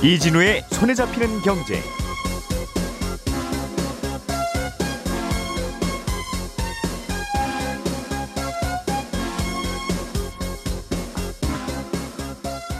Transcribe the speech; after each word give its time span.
이진우의 0.00 0.62
손에 0.70 0.94
잡히는 0.94 1.40
경제. 1.40 1.80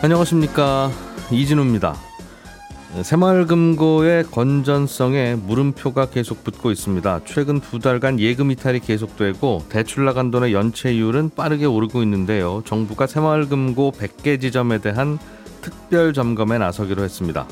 안녕하십니까 0.01 0.93
이진우입니다. 1.33 1.97
새마을금고의 3.03 4.25
건전성에 4.31 5.35
물음표가 5.35 6.11
계속 6.11 6.45
붙고 6.45 6.71
있습니다. 6.71 7.23
최근 7.25 7.61
두 7.61 7.81
달간 7.81 8.21
예금 8.21 8.53
이탈이 8.53 8.79
계속되고 8.79 9.65
대출 9.69 10.05
나간 10.05 10.31
돈의 10.31 10.53
연체율은 10.53 11.31
빠르게 11.35 11.65
오르고 11.65 12.01
있는데요. 12.05 12.63
정부가 12.65 13.09
새마을금고 13.09 13.95
100개 13.99 14.41
지점에 14.41 14.79
대한 14.79 15.19
특별 15.61 16.13
점검에 16.13 16.59
나서기로 16.59 17.03
했습니다. 17.03 17.47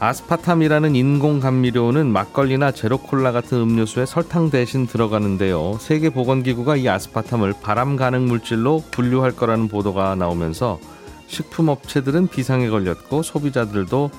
아스파탐이라는 0.00 0.94
인공 0.94 1.40
감미료는 1.40 2.12
막걸리나 2.12 2.70
제로콜라 2.70 3.32
같은 3.32 3.58
음료수에 3.58 4.06
설탕 4.06 4.48
대신 4.48 4.86
들어가는데요. 4.86 5.76
세계보건기구가 5.80 6.76
이 6.76 6.88
아스파탐을 6.88 7.54
발암 7.60 7.96
가능 7.96 8.28
물질로 8.28 8.84
분류할 8.92 9.32
거라는 9.32 9.66
보도가 9.66 10.14
나오면서 10.14 10.78
식품업체들은 11.26 12.28
비상에 12.28 12.68
걸렸고 12.68 13.22
소비자들도 13.22 14.10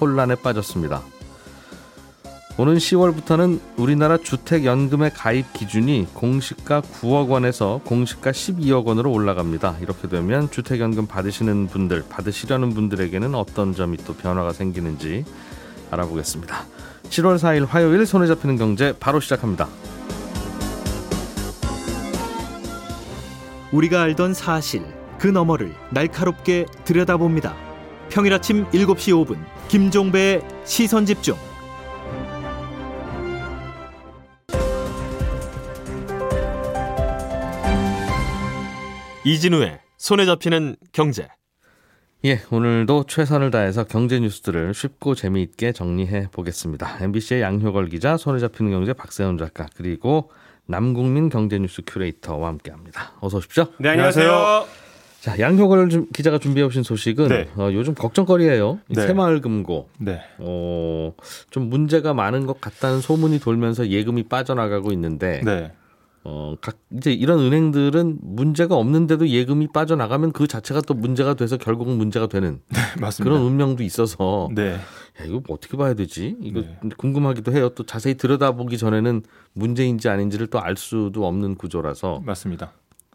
혼란에 0.00 0.34
빠졌습니다. 0.34 1.02
오는 2.60 2.74
10월부터는 2.74 3.60
우리나라 3.76 4.18
주택연금의 4.18 5.12
가입 5.14 5.52
기준이 5.52 6.08
공시가 6.12 6.80
9억 6.80 7.28
원에서 7.28 7.80
공시가 7.84 8.32
12억 8.32 8.84
원으로 8.84 9.12
올라갑니다. 9.12 9.76
이렇게 9.80 10.08
되면 10.08 10.50
주택연금 10.50 11.06
받으시는 11.06 11.68
분들, 11.68 12.06
받으시려는 12.08 12.70
분들에게는 12.70 13.36
어떤 13.36 13.76
점이 13.76 13.98
또 13.98 14.14
변화가 14.14 14.52
생기는지 14.52 15.24
알아보겠습니다. 15.92 16.64
7월 17.04 17.38
4일 17.38 17.64
화요일 17.64 18.04
손에 18.04 18.26
잡히는 18.26 18.56
경제 18.56 18.92
바로 18.98 19.20
시작합니다. 19.20 19.68
우리가 23.70 24.02
알던 24.02 24.34
사실 24.34 24.82
그 25.20 25.28
너머를 25.28 25.76
날카롭게 25.90 26.66
들여다봅니다. 26.84 27.54
평일 28.08 28.34
아침 28.34 28.66
7시 28.70 29.12
5분 29.24 29.38
김종배의 29.68 30.42
시선 30.64 31.06
집중. 31.06 31.36
이진우의 39.24 39.80
손에 39.96 40.26
잡히는 40.26 40.76
경제. 40.92 41.28
예, 42.24 42.40
오늘도 42.50 43.04
최선을 43.06 43.50
다해서 43.50 43.84
경제 43.84 44.18
뉴스들을 44.18 44.74
쉽고 44.74 45.14
재미있게 45.14 45.72
정리해 45.72 46.28
보겠습니다. 46.32 46.98
MBC의 47.02 47.42
양효걸 47.42 47.88
기자, 47.88 48.16
손에 48.16 48.38
잡히는 48.38 48.72
경제 48.72 48.92
박세훈 48.92 49.38
작가, 49.38 49.66
그리고 49.76 50.30
남국민 50.66 51.28
경제 51.28 51.58
뉴스 51.58 51.82
큐레이터와 51.86 52.48
함께합니다. 52.48 53.12
어서 53.20 53.38
오십시오. 53.38 53.66
네, 53.78 53.90
안녕하세요. 53.90 54.66
자, 55.20 55.38
양효걸 55.38 55.88
기자가 56.12 56.38
준비해 56.38 56.64
오신 56.66 56.82
소식은 56.84 57.28
네. 57.28 57.48
어, 57.56 57.70
요즘 57.72 57.94
걱정거리예요. 57.94 58.80
이 58.88 58.94
네. 58.94 59.06
새마을금고. 59.06 59.88
네. 59.98 60.20
어, 60.38 61.12
좀 61.50 61.68
문제가 61.68 62.14
많은 62.14 62.46
것 62.46 62.60
같다는 62.60 63.00
소문이 63.00 63.40
돌면서 63.40 63.88
예금이 63.88 64.24
빠져나가고 64.24 64.92
있는데 64.92 65.40
네. 65.44 65.72
어, 66.30 66.56
각 66.60 66.76
이제 66.94 67.10
이런 67.10 67.38
은행들은 67.38 68.18
문제가 68.20 68.76
없는데도 68.76 69.28
예금이 69.28 69.68
빠져나가면 69.72 70.32
그 70.32 70.46
자체가 70.46 70.82
또 70.82 70.92
문제가 70.92 71.32
돼서 71.32 71.56
결국은 71.56 71.96
문제가 71.96 72.26
되는 72.26 72.60
맞습니다. 73.00 73.24
그런 73.24 73.46
운명도 73.46 73.82
있어서 73.82 74.50
네. 74.54 74.72
야, 74.74 75.24
이거 75.24 75.40
뭐 75.46 75.56
어떻게 75.56 75.78
봐야 75.78 75.94
되지? 75.94 76.36
이거 76.42 76.60
네. 76.60 76.78
궁금하기도 76.98 77.52
해요. 77.52 77.70
또 77.70 77.86
자세히 77.86 78.14
들여다보기 78.16 78.76
전에는 78.76 79.22
문제인지 79.54 80.10
아닌지를 80.10 80.48
또 80.48 80.58
알 80.58 80.76
수도 80.76 81.26
없는 81.26 81.54
구조라서 81.54 82.20
맞습니다. 82.26 82.72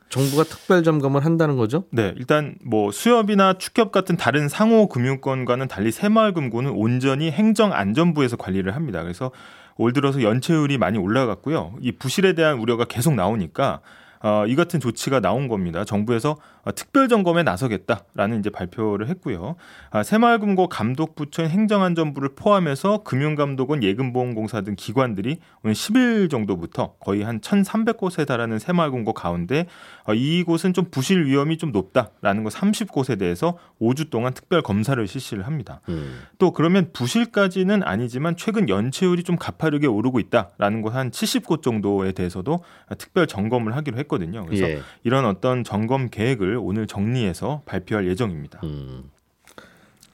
정부가 0.09 0.43
특별 0.43 0.83
점검을 0.83 1.25
한다는 1.25 1.57
거죠? 1.57 1.83
네, 1.91 2.13
일단 2.17 2.55
뭐 2.63 2.91
수협이나 2.91 3.55
축협 3.57 3.91
같은 3.91 4.15
다른 4.15 4.47
상호 4.47 4.87
금융권과는 4.87 5.67
달리 5.67 5.91
새마을금고는 5.91 6.71
온전히 6.71 7.29
행정안전부에서 7.31 8.37
관리를 8.37 8.75
합니다. 8.75 9.01
그래서 9.03 9.31
올 9.77 9.93
들어서 9.93 10.21
연체율이 10.21 10.77
많이 10.77 10.97
올라갔고요. 10.97 11.75
이 11.81 11.91
부실에 11.91 12.33
대한 12.33 12.59
우려가 12.59 12.85
계속 12.85 13.15
나오니까 13.15 13.81
어, 14.23 14.45
이 14.47 14.55
같은 14.55 14.79
조치가 14.79 15.19
나온 15.19 15.49
겁니다. 15.49 15.83
정부에서 15.83 16.37
어, 16.63 16.73
특별 16.73 17.09
점검에 17.09 17.43
나서겠다라는 17.43 18.39
이제 18.39 18.49
발표를 18.49 19.09
했고요. 19.09 19.55
아, 19.91 20.01
새마을금고 20.01 20.69
감독부처인 20.69 21.49
행정안전부를 21.49 22.29
포함해서 22.35 23.03
금융감독원, 23.03 23.83
예금보험공사 23.83 24.61
등 24.61 24.75
기관들이 24.77 25.39
오늘 25.61 25.73
10일 25.73 26.31
정도부터 26.31 26.93
거의 27.01 27.21
한 27.23 27.41
1,300곳에 27.41 28.25
달하는 28.25 28.59
새마을금고 28.59 29.11
가운데 29.13 29.65
어, 30.02 30.02
이곳은 30.11 30.73
좀 30.73 30.85
부실 30.91 31.25
위험이 31.25 31.57
좀 31.57 31.71
높다라는 31.71 32.43
거 32.43 32.49
30곳에 32.49 33.17
대해서 33.17 33.57
5주 33.79 34.09
동안 34.09 34.33
특별 34.33 34.61
검사를 34.61 35.05
실시를 35.07 35.45
합니다. 35.47 35.79
음. 35.87 36.19
또 36.39 36.51
그러면 36.51 36.89
부실까지는 36.91 37.83
아니지만 37.83 38.35
최근 38.35 38.67
연체율이 38.67 39.23
좀 39.23 39.35
가파르게 39.37 39.87
오르고 39.87 40.19
있다라는 40.19 40.81
곳 40.81 40.93
한 40.93 41.09
70곳 41.11 41.61
정도에 41.61 42.11
대해서도 42.11 42.63
특별 42.97 43.27
점검을 43.27 43.75
하기로 43.75 43.97
했거든요. 43.99 44.45
그래서 44.45 44.69
예. 44.69 44.81
이런 45.03 45.25
어떤 45.25 45.63
점검 45.63 46.09
계획을 46.09 46.57
오늘 46.61 46.85
정리해서 46.87 47.61
발표할 47.65 48.07
예정입니다. 48.07 48.59
음. 48.63 49.03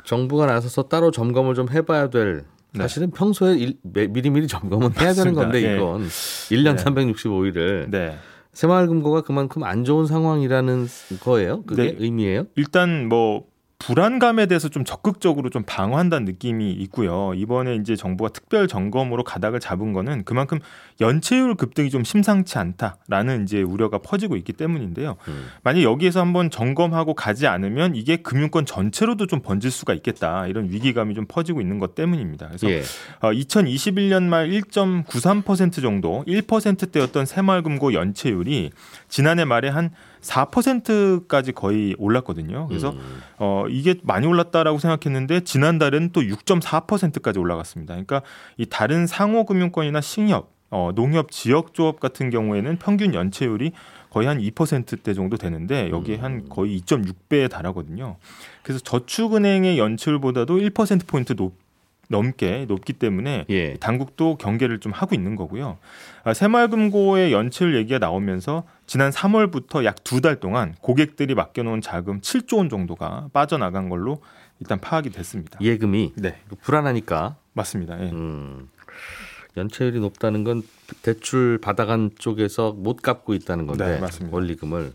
정부가 0.06 0.46
나서서 0.46 0.84
따로 0.84 1.12
점검을 1.12 1.56
좀 1.56 1.70
해봐야 1.70 2.10
될 2.10 2.46
네. 2.74 2.82
사실은 2.84 3.12
평소에 3.12 3.58
일, 3.58 3.78
매- 3.82 4.08
미리미리 4.08 4.48
점검은 4.48 4.92
해야 5.00 5.14
되는. 5.14 5.34
건데 5.34 5.64
예. 5.64 5.76
이건 5.76 6.08
1년 6.08 6.78
네. 6.78 6.84
365일을 6.84 7.90
네. 7.90 8.18
새마을금고가 8.54 9.22
그만큼 9.22 9.64
안 9.64 9.84
좋은 9.84 10.06
상황이라는 10.06 10.88
거예요. 11.22 11.64
그게 11.64 11.92
네. 11.92 11.96
의미예요? 11.98 12.46
일단 12.56 13.08
뭐 13.08 13.46
불안감에 13.80 14.46
대해서 14.46 14.68
좀 14.68 14.84
적극적으로 14.84 15.50
좀 15.50 15.64
방어한다는 15.66 16.26
느낌이 16.26 16.74
있고요. 16.74 17.34
이번에 17.34 17.76
이제 17.76 17.96
정부가 17.96 18.30
특별 18.30 18.68
점검으로 18.68 19.24
가닥을 19.24 19.62
잡은 19.62 19.94
거는 19.94 20.26
그만큼 20.26 20.60
연체율 21.02 21.56
급등이 21.56 21.90
좀 21.90 22.04
심상치 22.04 22.58
않다라는 22.58 23.44
이제 23.44 23.62
우려가 23.62 24.00
퍼지고 24.00 24.36
있기 24.38 24.54
때문인데요. 24.54 25.16
음. 25.28 25.48
만약 25.64 25.84
여기에서 25.84 26.20
한번 26.20 26.50
점검하고 26.50 27.14
가지 27.14 27.48
않으면 27.48 27.96
이게 27.96 28.18
금융권 28.18 28.66
전체로도 28.66 29.28
좀 29.28 29.42
번질 29.42 29.72
수가 29.72 29.94
있겠다 29.94 30.48
이런 30.48 30.70
위기감이 30.70 31.16
좀 31.16 31.26
퍼지고 31.28 31.62
있는 31.62 31.80
것 31.80 31.96
때문입니다. 31.96 32.48
그래서 32.48 32.70
예. 32.70 32.82
어, 33.22 33.32
2021년 33.32 34.24
말 34.24 34.50
1.93% 34.50 35.82
정도 35.82 36.24
1%대였던 36.28 37.26
새마을금고 37.26 37.94
연체율이 37.94 38.72
지난해 39.08 39.46
말에 39.46 39.70
한 39.70 39.92
4%까지 40.22 41.54
거의 41.54 41.96
올랐거든요. 41.98 42.68
그래서 42.68 42.92
음. 42.92 43.22
어, 43.38 43.66
이게 43.70 43.96
많이 44.04 44.28
올랐다라고 44.28 44.80
생각했는데 44.80 45.42
지난달은 45.42 46.10
또 46.12 46.22
6.4%까지 46.22 47.40
올라갔습니다. 47.40 47.94
그러니까 47.94 48.22
이 48.58 48.66
다른 48.66 49.08
상호 49.08 49.46
금융권이나 49.46 50.02
신협, 50.02 50.59
어, 50.72 50.92
농협 50.94 51.32
지역 51.32 51.74
조합 51.74 52.00
같은 52.00 52.30
경우에는 52.30 52.78
평균 52.78 53.14
연체율이 53.14 53.72
거의 54.10 54.28
한 54.28 54.40
2%대 54.40 55.14
정도 55.14 55.38
되는데 55.38 55.90
여기에 55.90 56.18
한 56.18 56.50
거의 56.50 56.80
2.6배에 56.82 57.50
달하거든요. 57.50 58.18
그래서 58.64 58.80
저축은행의 58.84 59.78
연체율보다도 59.80 60.58
1% 60.58 61.08
포인트 61.08 61.36
높 61.36 61.56
넘게 62.12 62.66
높기 62.68 62.94
때문에 62.94 63.46
예. 63.52 63.76
당국도 63.76 64.38
경계를 64.38 64.80
좀 64.80 64.92
하고 64.92 65.14
있는 65.14 65.36
거고요. 65.36 65.78
아, 66.24 66.34
새마을금고의 66.34 67.32
연체율 67.32 67.76
얘기가 67.76 68.00
나오면서 68.00 68.64
지난 68.88 69.12
3월부터 69.12 69.86
약 69.86 70.04
두 70.04 70.20
달 70.20 70.40
동안 70.40 70.74
고객들이 70.82 71.36
맡겨놓은 71.36 71.82
자금 71.82 72.20
7조 72.20 72.58
원 72.58 72.70
정도가 72.70 73.30
빠져나간 73.32 73.90
걸로 73.90 74.24
일단 74.60 74.80
파악이 74.82 75.12
됐습니다. 75.12 75.60
예금이 75.62 76.14
네, 76.16 76.40
불안하니까 76.62 77.36
맞습니다. 77.54 78.04
예. 78.04 78.10
음. 78.10 78.70
연체율이 79.58 80.00
높다는 80.00 80.44
건 80.44 80.62
대출 81.02 81.60
받아간 81.62 82.12
쪽에서 82.18 82.72
못 82.72 83.02
갚고 83.02 83.34
있다는 83.34 83.68
건데 83.68 83.96
네, 83.96 84.00
맞습니다. 84.00 84.36
원리금을 84.36 84.94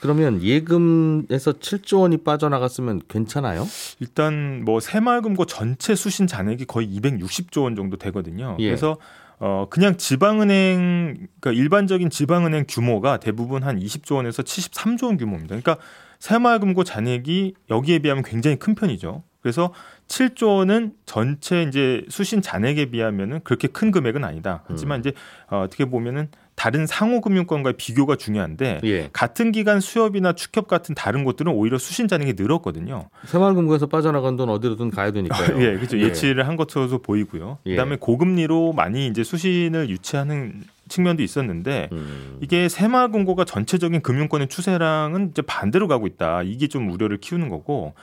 그러면 0.00 0.42
예금에서 0.42 1.52
7조 1.52 2.00
원이 2.00 2.18
빠져나갔으면 2.18 3.02
괜찮아요? 3.06 3.66
일단 4.00 4.64
뭐 4.64 4.80
새마을금고 4.80 5.44
전체 5.44 5.94
수신 5.94 6.26
잔액이 6.26 6.64
거의 6.64 6.88
260조 6.88 7.64
원 7.64 7.76
정도 7.76 7.98
되거든요. 7.98 8.56
예. 8.60 8.66
그래서 8.66 8.96
어 9.38 9.66
그냥 9.70 9.96
지방은행 9.96 11.28
그러니까 11.40 11.52
일반적인 11.52 12.10
지방은행 12.10 12.64
규모가 12.68 13.18
대부분 13.18 13.62
한 13.62 13.78
20조 13.78 14.16
원에서 14.16 14.42
73조 14.42 15.04
원 15.04 15.16
규모입니다. 15.18 15.48
그러니까 15.48 15.76
새마을금고 16.18 16.84
잔액이 16.84 17.54
여기에 17.70 18.00
비하면 18.00 18.24
굉장히 18.24 18.56
큰 18.56 18.74
편이죠. 18.74 19.22
그래서 19.42 19.72
7조 20.08 20.58
원은 20.58 20.92
전체 21.06 21.62
이제 21.62 22.04
수신 22.08 22.42
잔액에 22.42 22.86
비하면은 22.86 23.40
그렇게 23.42 23.68
큰 23.68 23.90
금액은 23.90 24.24
아니다. 24.24 24.64
하지만 24.66 25.00
이제 25.00 25.12
어, 25.48 25.62
어떻게 25.62 25.84
보면은 25.84 26.28
다른 26.60 26.86
상호 26.86 27.22
금융권과의 27.22 27.74
비교가 27.78 28.16
중요한데 28.16 28.80
예. 28.84 29.08
같은 29.14 29.50
기간 29.50 29.80
수협이나 29.80 30.34
축협 30.34 30.68
같은 30.68 30.94
다른 30.94 31.24
곳들은 31.24 31.50
오히려 31.52 31.78
수신 31.78 32.06
잔액이 32.06 32.34
늘었거든요. 32.36 33.08
새마을금고에서 33.24 33.86
빠져나간 33.86 34.36
돈 34.36 34.50
어디로든 34.50 34.90
가야 34.90 35.10
되니까요. 35.10 35.56
예, 35.64 35.76
그렇죠. 35.76 35.98
예 35.98 36.12
치를 36.12 36.46
한 36.46 36.56
것으로 36.56 36.98
보이고요. 36.98 37.58
예. 37.64 37.70
그다음에 37.70 37.96
고금리로 37.96 38.74
많이 38.74 39.06
이제 39.06 39.24
수신을 39.24 39.88
유치하는 39.88 40.64
측면도 40.90 41.22
있었는데 41.22 41.88
음. 41.92 42.36
이게 42.42 42.68
새마을금고가 42.68 43.46
전체적인 43.46 44.02
금융권의 44.02 44.48
추세랑은 44.48 45.30
이제 45.30 45.40
반대로 45.40 45.88
가고 45.88 46.06
있다. 46.06 46.42
이게 46.42 46.66
좀 46.66 46.90
우려를 46.90 47.16
키우는 47.18 47.48
거고 47.48 47.94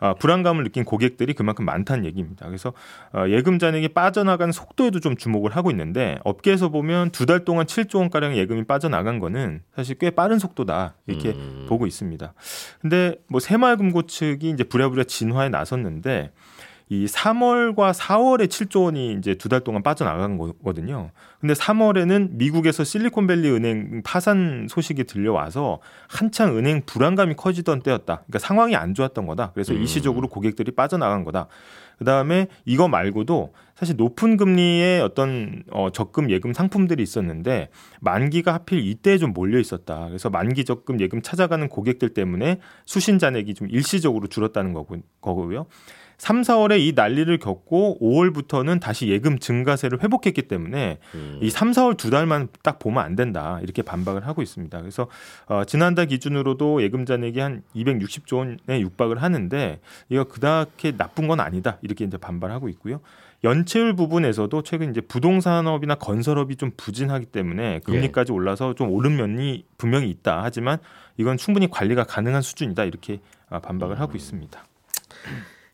아, 0.00 0.14
불안감을 0.14 0.64
느낀 0.64 0.84
고객들이 0.84 1.32
그만큼 1.34 1.64
많다는 1.64 2.04
얘기입니다. 2.06 2.46
그래서 2.46 2.72
어, 3.12 3.24
예금 3.28 3.58
잔액이 3.58 3.88
빠져나간 3.88 4.52
속도에도 4.52 5.00
좀 5.00 5.16
주목을 5.16 5.54
하고 5.56 5.70
있는데 5.70 6.18
업계에서 6.24 6.68
보면 6.70 7.10
두 7.10 7.26
달 7.26 7.44
동안 7.44 7.66
7조 7.66 7.98
원 7.98 8.08
가량 8.10 8.36
예금이 8.36 8.64
빠져나간 8.64 9.18
거는 9.18 9.62
사실 9.74 9.98
꽤 9.98 10.10
빠른 10.10 10.38
속도다 10.38 10.94
이렇게 11.06 11.30
음. 11.30 11.66
보고 11.68 11.86
있습니다. 11.86 12.32
근데 12.80 13.16
뭐 13.28 13.40
새마을금고 13.40 14.02
측이 14.06 14.50
이제 14.50 14.62
부랴부랴 14.64 15.04
진화에 15.04 15.48
나섰는데 15.48 16.30
이 16.88 17.06
3월과 17.06 17.92
4월에 17.92 18.46
7조 18.46 18.84
원이 18.84 19.14
이제 19.14 19.34
두 19.34 19.48
달 19.48 19.60
동안 19.60 19.82
빠져나간 19.82 20.38
거거든요. 20.38 21.10
근데 21.40 21.52
3월에는 21.54 22.30
미국에서 22.32 22.84
실리콘밸리 22.84 23.50
은행 23.50 24.02
파산 24.04 24.66
소식이 24.70 25.04
들려와서 25.04 25.80
한창 26.08 26.56
은행 26.56 26.82
불안감이 26.86 27.34
커지던 27.34 27.82
때였다. 27.82 28.04
그러니까 28.26 28.38
상황이 28.38 28.76
안 28.76 28.94
좋았던 28.94 29.26
거다. 29.26 29.50
그래서 29.52 29.72
음. 29.72 29.80
일시적으로 29.80 30.28
고객들이 30.28 30.70
빠져나간 30.72 31.24
거다. 31.24 31.48
그다음에 31.98 32.46
이거 32.64 32.88
말고도 32.88 33.54
사실 33.74 33.96
높은 33.96 34.36
금리의 34.36 35.00
어떤 35.00 35.62
어, 35.70 35.90
적금 35.90 36.30
예금 36.30 36.52
상품들이 36.52 37.02
있었는데 37.02 37.70
만기가 38.00 38.52
하필 38.52 38.86
이때에 38.86 39.18
좀 39.18 39.32
몰려 39.32 39.58
있었다. 39.58 40.06
그래서 40.08 40.30
만기 40.30 40.64
적금 40.64 41.00
예금 41.00 41.22
찾아가는 41.22 41.68
고객들 41.68 42.10
때문에 42.10 42.60
수신 42.84 43.18
잔액이 43.18 43.54
좀 43.54 43.68
일시적으로 43.70 44.28
줄었다는 44.28 44.72
거고, 44.72 44.98
거고요. 45.20 45.66
3, 46.18 46.42
4월에 46.42 46.80
이 46.80 46.92
난리를 46.94 47.36
겪고 47.38 47.98
5월부터는 48.00 48.80
다시 48.80 49.08
예금 49.08 49.38
증가세를 49.38 50.02
회복했기 50.02 50.42
때문에 50.42 50.98
음. 51.14 51.38
이 51.42 51.50
3, 51.50 51.72
4월 51.72 51.96
두 51.96 52.10
달만 52.10 52.48
딱 52.62 52.78
보면 52.78 53.04
안 53.04 53.16
된다. 53.16 53.58
이렇게 53.62 53.82
반박을 53.82 54.26
하고 54.26 54.42
있습니다. 54.42 54.80
그래서 54.80 55.08
어, 55.46 55.64
지난달 55.64 56.06
기준으로도 56.06 56.82
예금 56.82 57.04
잔액이 57.04 57.40
한 57.40 57.62
260조 57.74 58.36
원에 58.36 58.80
육박을 58.80 59.22
하는데 59.22 59.80
이거 60.08 60.24
그닥게 60.24 60.96
나쁜 60.96 61.28
건 61.28 61.40
아니다. 61.40 61.78
이렇게 61.82 62.04
이제 62.04 62.16
반발하고 62.16 62.68
있고요. 62.70 63.00
연체율 63.44 63.94
부분에서도 63.94 64.62
최근 64.62 64.90
이제 64.90 65.00
부동산업이나 65.02 65.96
건설업이 65.96 66.56
좀 66.56 66.70
부진하기 66.76 67.26
때문에 67.26 67.80
금리까지 67.80 68.32
올라서 68.32 68.74
좀 68.74 68.90
오른 68.90 69.16
면이 69.16 69.66
분명히 69.76 70.08
있다. 70.10 70.40
하지만 70.42 70.78
이건 71.18 71.36
충분히 71.36 71.70
관리가 71.70 72.04
가능한 72.04 72.40
수준이다. 72.40 72.84
이렇게 72.84 73.20
아, 73.48 73.60
반박을 73.60 74.00
하고 74.00 74.16
있습니다. 74.16 74.64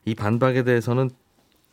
이 0.04 0.14
반박에 0.14 0.64
대해서는 0.64 1.10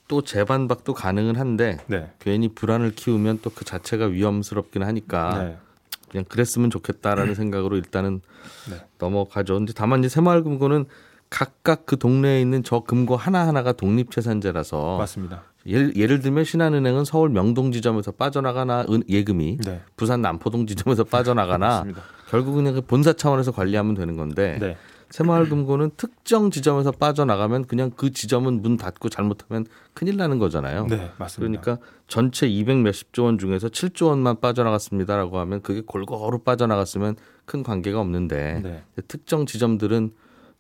또 0.08 0.22
재반박도 0.24 0.94
가능은 0.94 1.36
한데 1.36 1.78
네. 1.88 2.12
괜히 2.20 2.48
불안을 2.50 2.92
키우면 2.96 3.40
또 3.42 3.52
그 3.54 3.66
자체가 3.66 4.06
위험스럽긴 4.06 4.84
하니까 4.84 5.44
네. 5.44 5.58
그냥 6.10 6.26
그랬으면 6.28 6.70
좋겠다라는 6.72 7.36
생각으로 7.36 7.76
일단은 7.78 8.22
네. 8.70 8.82
넘어가죠. 8.98 9.56
근데 9.56 9.74
다만 9.76 10.00
이제 10.00 10.10
새마을금고는 10.10 10.86
각각 11.30 11.86
그 11.86 11.98
동네에 12.00 12.42
있는 12.42 12.64
저 12.64 12.80
금고 12.80 13.16
하나하나가 13.16 13.72
독립채산제라서 13.74 14.98
맞습니다. 14.98 15.44
예를, 15.68 15.96
예를 15.96 16.22
들면 16.22 16.44
신한은행은 16.46 17.06
서울 17.06 17.30
명동 17.30 17.72
지점에서 17.72 18.12
빠져나가나 18.14 18.86
은- 18.90 19.04
예금이 19.08 19.58
네. 19.64 19.82
부산 19.96 20.22
남포동 20.24 20.66
지점에서 20.66 21.04
빠져나가나. 21.04 21.86
결국은 22.30 22.64
그냥 22.64 22.74
그 22.76 22.82
본사 22.82 23.14
차원에서 23.14 23.52
관리하면 23.52 23.94
되는 23.94 24.16
건데 24.16 24.58
네. 24.60 24.78
새마을금고는 25.10 25.92
특정 25.98 26.52
지점에서 26.52 26.92
빠져나가면 26.92 27.66
그냥 27.66 27.92
그 27.96 28.12
지점은 28.12 28.62
문 28.62 28.78
닫고 28.78 29.10
잘못하면 29.10 29.66
큰일 29.94 30.18
나는 30.18 30.38
거잖아요. 30.40 30.86
네, 30.88 31.12
맞습니다. 31.18 31.62
그러니까 31.62 31.86
전체 32.08 32.48
200 32.48 32.78
몇십 32.78 33.12
조 33.14 33.26
원 33.26 33.38
중에서 33.38 33.68
7조 33.70 34.08
원만 34.08 34.40
빠져나갔습니다라고 34.40 35.40
하면 35.40 35.62
그게 35.62 35.82
골고루 35.82 36.40
빠져나갔으면 36.40 37.16
큰 37.46 37.64
관계가 37.64 38.00
없는데 38.00 38.62
네. 38.64 38.84
특정 39.08 39.46
지점들은 39.46 40.12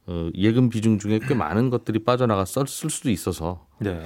어, 0.07 0.29
예금 0.33 0.69
비중 0.69 0.97
중에 0.97 1.19
꽤 1.27 1.35
많은 1.35 1.69
것들이 1.69 1.99
빠져나가 2.03 2.43
쓸 2.45 2.65
수도 2.67 3.11
있어서 3.11 3.67
네. 3.79 4.03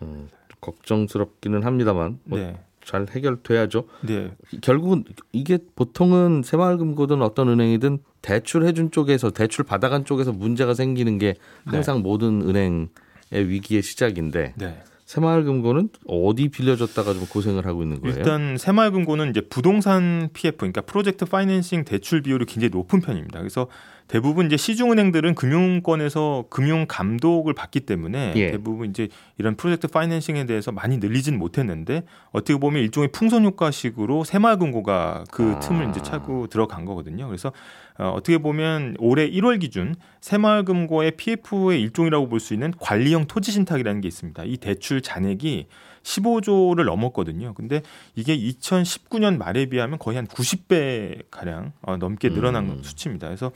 어, 0.00 0.26
걱정스럽기는 0.60 1.62
합니다만 1.64 2.18
뭐 2.24 2.38
네. 2.38 2.62
잘 2.90 3.06
해결돼야죠. 3.08 3.84
네. 4.00 4.32
결국은 4.62 5.04
이게 5.30 5.58
보통은 5.76 6.42
새마을금고든 6.44 7.22
어떤 7.22 7.48
은행이든 7.48 7.98
대출 8.20 8.66
해준 8.66 8.90
쪽에서 8.90 9.30
대출 9.30 9.64
받아간 9.64 10.04
쪽에서 10.04 10.32
문제가 10.32 10.74
생기는 10.74 11.18
게 11.18 11.36
항상 11.64 12.02
모든 12.02 12.42
은행의 12.42 12.88
위기의 13.32 13.82
시작인데 13.82 14.54
네. 14.56 14.82
새마을금고는 15.04 15.88
어디 16.08 16.48
빌려줬다가 16.48 17.14
좀 17.14 17.26
고생을 17.26 17.64
하고 17.64 17.84
있는 17.84 18.00
거예요? 18.00 18.16
일단 18.16 18.56
새마을금고는 18.56 19.30
이제 19.30 19.40
부동산 19.40 20.28
PF 20.32 20.56
그러니까 20.58 20.80
프로젝트 20.80 21.24
파이낸싱 21.24 21.84
대출 21.84 22.22
비율이 22.22 22.44
굉장히 22.46 22.70
높은 22.70 23.00
편입니다. 23.00 23.38
그래서 23.38 23.68
대부분 24.10 24.46
이제 24.46 24.56
시중은행들은 24.56 25.36
금융권에서 25.36 26.46
금융 26.50 26.86
감독을 26.88 27.54
받기 27.54 27.78
때문에 27.80 28.32
예. 28.34 28.50
대부분 28.50 28.90
이제 28.90 29.06
이런 29.38 29.54
프로젝트 29.54 29.86
파이낸싱에 29.86 30.46
대해서 30.46 30.72
많이 30.72 30.98
늘리진 30.98 31.38
못했는데 31.38 32.02
어떻게 32.32 32.58
보면 32.58 32.82
일종의 32.82 33.10
풍선 33.12 33.44
효과식으로 33.44 34.24
새마을금고가 34.24 35.26
그 35.30 35.52
아. 35.54 35.60
틈을 35.60 35.90
이제 35.90 36.02
차고 36.02 36.48
들어간 36.48 36.84
거거든요. 36.86 37.28
그래서 37.28 37.52
어, 37.98 38.08
어떻게 38.08 38.38
보면 38.38 38.96
올해 38.98 39.30
1월 39.30 39.60
기준 39.60 39.94
새마을금고의 40.20 41.12
PF의 41.12 41.80
일종이라고 41.80 42.28
볼 42.28 42.40
수 42.40 42.52
있는 42.52 42.72
관리형 42.80 43.26
토지 43.26 43.52
신탁이라는 43.52 44.00
게 44.00 44.08
있습니다. 44.08 44.42
이 44.44 44.56
대출 44.56 45.02
잔액이 45.02 45.68
15조를 46.02 46.84
넘었거든요. 46.84 47.54
근데 47.54 47.82
이게 48.16 48.36
2019년 48.36 49.36
말에 49.36 49.66
비하면 49.66 49.98
거의 50.00 50.16
한 50.16 50.26
90배 50.26 51.26
가량 51.30 51.72
어, 51.82 51.96
넘게 51.96 52.30
늘어난 52.30 52.64
음. 52.64 52.82
수치입니다. 52.82 53.28
그래서 53.28 53.52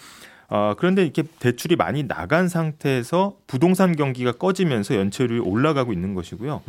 어, 0.48 0.74
그런데 0.76 1.02
이렇게 1.02 1.22
대출이 1.38 1.76
많이 1.76 2.06
나간 2.06 2.48
상태에서 2.48 3.36
부동산 3.46 3.96
경기가 3.96 4.32
꺼지면서 4.32 4.96
연체율이 4.96 5.38
올라가고 5.38 5.92
있는 5.92 6.14
것이고요. 6.14 6.62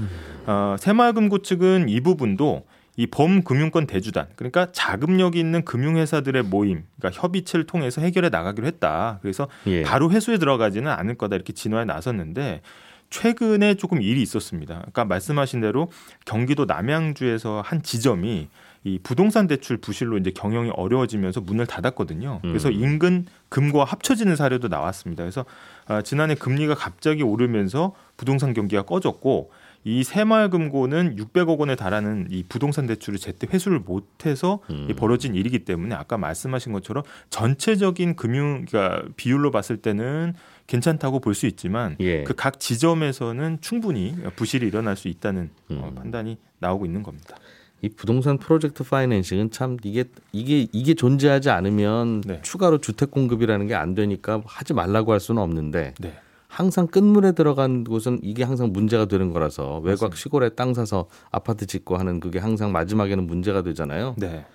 어, 0.46 0.76
새마을금고 0.80 1.40
측은 1.40 1.90
이 1.90 2.00
부분도 2.02 2.66
이 2.98 3.08
범금융권 3.08 3.88
대주단 3.88 4.28
그러니까 4.36 4.68
자금력이 4.72 5.38
있는 5.38 5.66
금융회사들의 5.66 6.44
모임 6.44 6.84
그러니까 6.98 7.22
협의체를 7.22 7.66
통해서 7.66 8.02
해결해 8.02 8.30
나가기로 8.30 8.66
했다. 8.68 9.20
그래서 9.22 9.48
예. 9.68 9.84
바로 9.84 10.12
회수에 10.12 10.38
들어가지는 10.38 10.90
않을 10.90 11.16
거다 11.16 11.36
이렇게 11.36 11.52
진화에 11.52 11.84
나섰는데 11.86 12.62
최근에 13.10 13.76
조금 13.76 14.02
일이 14.02 14.22
있었습니다. 14.22 14.84
아까 14.88 15.06
말씀하신 15.06 15.62
대로 15.62 15.90
경기도 16.26 16.66
남양주에서 16.66 17.62
한 17.66 17.82
지점이 17.84 18.48
이 18.86 19.00
부동산 19.02 19.48
대출 19.48 19.78
부실로 19.78 20.18
이제 20.20 20.30
경영이 20.30 20.70
어려워지면서 20.76 21.42
문을 21.42 21.66
닫았거든요. 21.66 22.40
그래서 22.44 22.70
음. 22.70 22.74
인근 22.74 23.26
금고와 23.50 23.84
합쳐지는 23.84 24.36
사례도 24.36 24.68
나왔습니다. 24.68 25.24
그래서 25.24 25.44
아, 25.88 26.04
지난해 26.04 26.36
금리가 26.36 26.76
갑자기 26.76 27.24
오르면서 27.24 27.94
부동산 28.16 28.54
경기가 28.54 28.84
꺼졌고 28.84 29.50
이 29.86 30.04
새마을금고는 30.04 31.16
600억 31.16 31.60
원에 31.60 31.76
달하는 31.76 32.28
이 32.30 32.44
부동산 32.48 32.86
대출을 32.86 33.18
제때 33.20 33.48
회수를 33.52 33.80
못해서 33.80 34.60
음. 34.70 34.88
이 34.90 34.94
벌어진 34.94 35.36
일이기 35.36 35.66
때문에 35.66 35.96
아까 35.96 36.18
말씀하신 36.18 36.72
것처럼 36.72 37.04
전체적인 37.30 38.16
금융 38.16 38.66
그러니까 38.66 39.08
비율로 39.16 39.50
봤을 39.52 39.78
때는 39.78 40.34
괜찮다고 40.68 41.20
볼 41.20 41.34
수 41.36 41.46
있지만 41.48 41.96
예. 42.00 42.24
그각 42.24 42.60
지점에서는 42.60 43.60
충분히 43.62 44.16
부실이 44.36 44.66
일어날 44.68 44.96
수 44.96 45.08
있다는 45.08 45.50
어, 45.72 45.90
음. 45.90 45.96
판단이 45.96 46.38
나오고 46.60 46.86
있는 46.86 47.04
겁니다. 47.04 47.36
이 47.82 47.90
부동산 47.90 48.38
프로젝트 48.38 48.84
파이낸싱은 48.84 49.52
참 49.52 49.78
이게 49.84 50.06
이게 50.32 50.68
이게 50.72 50.94
존재하지 50.94 51.50
않으면 51.50 52.22
네. 52.22 52.40
추가로 52.42 52.80
주택 52.80 53.12
공급이라는 53.12 53.68
게 53.68 53.76
안 53.76 53.94
되니까 53.94 54.42
하지 54.46 54.74
말라고 54.74 55.12
할 55.12 55.20
수는 55.20 55.42
없는데 55.42 55.94
네. 56.00 56.14
항상 56.48 56.88
끝물에 56.88 57.34
들어간 57.34 57.84
곳은 57.84 58.20
이게 58.24 58.44
항상 58.44 58.72
문제가 58.72 59.06
되는 59.06 59.34
거라서 59.34 59.80
외곽 59.80 60.12
맞습니다. 60.12 60.16
시골에 60.16 60.50
땅 60.50 60.74
사서 60.74 61.10
아파트 61.32 61.66
짓고 61.68 61.98
하는 61.98 62.22
그게 62.22 62.40
항상 62.40 62.72
마지막에는 62.72 63.28
문제가 63.28 63.62
되잖아요. 63.62 64.16
네. 64.18 64.46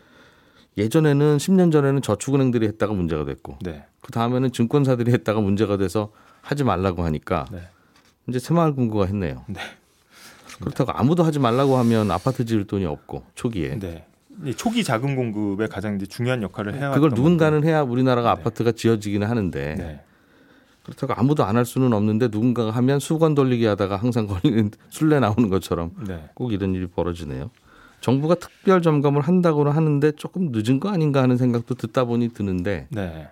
예전에는 0.77 1.37
10년 1.39 1.73
전에는 1.73 2.01
저축은행들이 2.03 2.67
했다가 2.69 2.93
문제가 2.93 3.25
됐고 3.25 3.59
네. 3.63 3.85
그 4.01 4.13
다음에는 4.13 4.53
증권사들이 4.53 5.13
했다가 5.13 5.41
문제가 5.41 5.77
돼서 5.77 6.13
하지 6.43 6.65
말라고 6.65 7.03
하니까 7.05 7.47
네. 7.53 7.61
이제 8.29 8.39
새마을금고가 8.39 9.07
했네요. 9.07 9.45
네. 9.49 9.61
그렇다고 10.61 10.93
아무도 10.95 11.23
하지 11.25 11.39
말라고 11.39 11.77
하면 11.79 12.11
아파트 12.11 12.45
지을 12.45 12.67
돈이 12.67 12.85
없고 12.85 13.25
초기에 13.35 13.79
네. 13.79 14.07
이 14.45 14.55
초기 14.55 14.85
자금 14.85 15.17
공급에 15.17 15.67
가장 15.67 15.97
이제 15.97 16.07
중요한 16.07 16.43
역할을 16.43 16.75
해야 16.75 16.93
그걸 16.93 17.11
누군가는 17.11 17.63
해야 17.65 17.83
우리나라가 17.83 18.35
네. 18.35 18.41
아파트가 18.41 18.73
지어지기는 18.73 19.27
하는데 19.29 19.75
네. 19.77 20.01
그렇다고 20.85 21.13
아무도 21.15 21.45
안 21.45 21.57
할 21.57 21.65
수는 21.67 21.93
없는데 21.93 22.29
누군가가 22.29 22.71
하면 22.71 23.01
수건 23.01 23.35
돌리기 23.35 23.67
하다가 23.67 23.97
항상 23.97 24.27
걸리는 24.29 24.71
술래 24.89 25.21
나오는 25.21 25.49
것처럼 25.51 25.93
네. 26.07 26.31
꼭 26.35 26.53
이런 26.53 26.75
일이 26.75 26.87
벌어지네요. 26.87 27.51
정부가 28.01 28.35
특별 28.35 28.83
점검을 28.83 29.23
한다고는 29.23 29.73
하는데 29.73 30.13
조금 30.13 30.51
늦은 30.53 30.81
거 30.81 30.89
아닌가 30.91 31.23
하는 31.23 31.37
생각도 31.37 31.75
듣다 31.75 32.05
보니 32.05 32.31
드는데 32.31 32.87
네. 32.91 33.29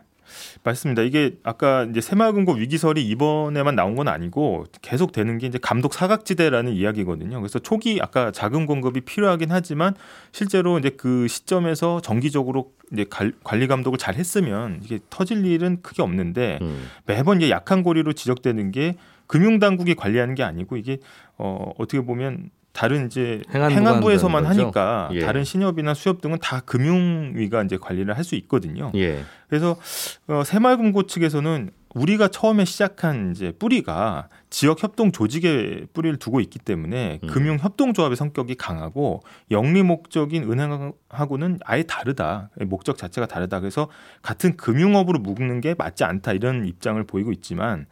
맞습니다. 0.62 1.02
이게 1.02 1.36
아까 1.42 1.84
이제 1.84 2.00
새마을금고 2.00 2.54
위기설이 2.54 3.06
이번에만 3.08 3.74
나온 3.74 3.94
건 3.94 4.08
아니고 4.08 4.66
계속 4.82 5.12
되는 5.12 5.38
게 5.38 5.46
이제 5.46 5.58
감독 5.60 5.94
사각지대라는 5.94 6.72
이야기거든요. 6.72 7.40
그래서 7.40 7.58
초기 7.58 7.98
아까 8.02 8.30
자금 8.30 8.66
공급이 8.66 9.00
필요하긴 9.02 9.50
하지만 9.50 9.94
실제로 10.32 10.78
이제 10.78 10.90
그 10.90 11.28
시점에서 11.28 12.00
정기적으로 12.00 12.72
이제 12.92 13.04
관리 13.44 13.66
감독을 13.66 13.98
잘 13.98 14.14
했으면 14.14 14.80
이게 14.84 14.98
터질 15.10 15.44
일은 15.44 15.82
크게 15.82 16.02
없는데 16.02 16.58
음. 16.62 16.88
매번 17.06 17.38
이제 17.38 17.50
약한 17.50 17.82
고리로 17.82 18.12
지적되는 18.12 18.70
게 18.70 18.96
금융당국이 19.26 19.94
관리하는 19.94 20.34
게 20.34 20.42
아니고 20.42 20.76
이게 20.76 20.98
어 21.36 21.72
어떻게 21.78 22.00
보면 22.00 22.50
다른 22.78 23.06
이제 23.06 23.42
행안부가 23.52 23.80
행안부에서만 23.80 24.46
하니까 24.46 25.08
예. 25.12 25.18
다른 25.18 25.42
신협이나 25.42 25.94
수협 25.94 26.20
등은 26.20 26.38
다 26.38 26.60
금융위가 26.60 27.64
이제 27.64 27.76
관리를 27.76 28.16
할 28.16 28.22
수 28.28 28.36
있거든요. 28.36 28.92
예. 28.94 29.24
그래서 29.48 29.76
어, 30.28 30.44
새마을금고 30.44 31.08
측에서는 31.08 31.70
우리가 31.94 32.28
처음에 32.28 32.64
시작한 32.66 33.32
이제 33.32 33.50
뿌리가 33.58 34.28
지역 34.50 34.82
협동 34.82 35.10
조직에 35.10 35.86
뿌리를 35.92 36.16
두고 36.18 36.40
있기 36.40 36.58
때문에 36.60 37.18
음. 37.24 37.28
금융 37.28 37.56
협동조합의 37.58 38.16
성격이 38.16 38.54
강하고 38.56 39.22
영리 39.50 39.82
목적인 39.82 40.44
은행하고는 40.48 41.58
아예 41.64 41.82
다르다. 41.82 42.50
목적 42.66 42.96
자체가 42.96 43.26
다르다. 43.26 43.58
그래서 43.58 43.88
같은 44.22 44.56
금융업으로 44.56 45.18
묶는 45.18 45.60
게 45.62 45.74
맞지 45.76 46.04
않다 46.04 46.34
이런 46.34 46.64
입장을 46.66 47.02
보이고 47.04 47.32
있지만 47.32 47.86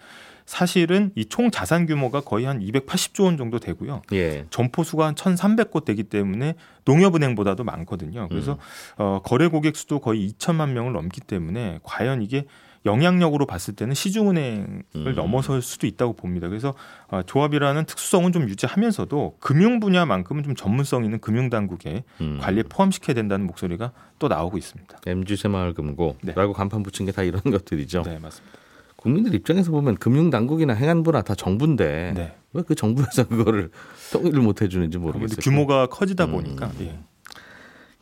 사실은 0.46 1.10
이 1.16 1.24
총 1.26 1.50
자산 1.50 1.86
규모가 1.86 2.20
거의 2.22 2.44
한 2.46 2.60
280조 2.60 3.24
원 3.24 3.36
정도 3.36 3.58
되고요. 3.58 4.02
예. 4.12 4.46
점포 4.50 4.84
수가 4.84 5.06
한 5.06 5.14
1,300곳 5.14 5.84
되기 5.84 6.04
때문에 6.04 6.54
농협은행보다도 6.84 7.64
많거든요. 7.64 8.28
그래서 8.28 8.52
음. 8.52 8.58
어, 8.98 9.20
거래 9.24 9.48
고객 9.48 9.76
수도 9.76 9.98
거의 9.98 10.30
2천만 10.30 10.70
명을 10.70 10.92
넘기 10.92 11.20
때문에 11.20 11.80
과연 11.82 12.22
이게 12.22 12.46
영향력으로 12.84 13.46
봤을 13.46 13.74
때는 13.74 13.94
시중은행을 13.94 14.82
음. 14.94 15.14
넘어설 15.16 15.60
수도 15.60 15.88
있다고 15.88 16.12
봅니다. 16.12 16.48
그래서 16.48 16.72
어, 17.08 17.20
조합이라는 17.26 17.84
특수성은 17.84 18.30
좀 18.30 18.48
유지하면서도 18.48 19.38
금융 19.40 19.80
분야만큼은 19.80 20.44
좀 20.44 20.54
전문성 20.54 21.04
있는 21.04 21.18
금융당국의 21.18 22.04
음. 22.20 22.38
관리에 22.40 22.62
포함시켜야 22.62 23.14
된다는 23.14 23.44
목소리가 23.48 23.90
또 24.20 24.28
나오고 24.28 24.56
있습니다. 24.56 24.98
MG 25.04 25.34
새마을금고라고 25.36 26.16
네. 26.22 26.34
간판 26.54 26.84
붙인 26.84 27.06
게 27.06 27.10
다 27.12 27.24
이런 27.24 27.40
것들이죠. 27.50 28.02
네, 28.04 28.20
맞습니다. 28.20 28.58
국민들 29.06 29.36
입장에서 29.36 29.70
보면 29.70 29.94
금융당국이나 29.98 30.72
행안부나 30.74 31.22
다 31.22 31.36
정부인데 31.36 32.12
네. 32.16 32.34
왜그 32.52 32.74
정부에서 32.74 33.22
그거를 33.30 33.70
통일을 34.12 34.40
못 34.40 34.62
해주는지 34.62 34.98
모르겠어요. 34.98 35.36
규모가 35.40 35.86
커지다 35.86 36.24
음. 36.24 36.32
보니까 36.32 36.72
예. 36.80 36.98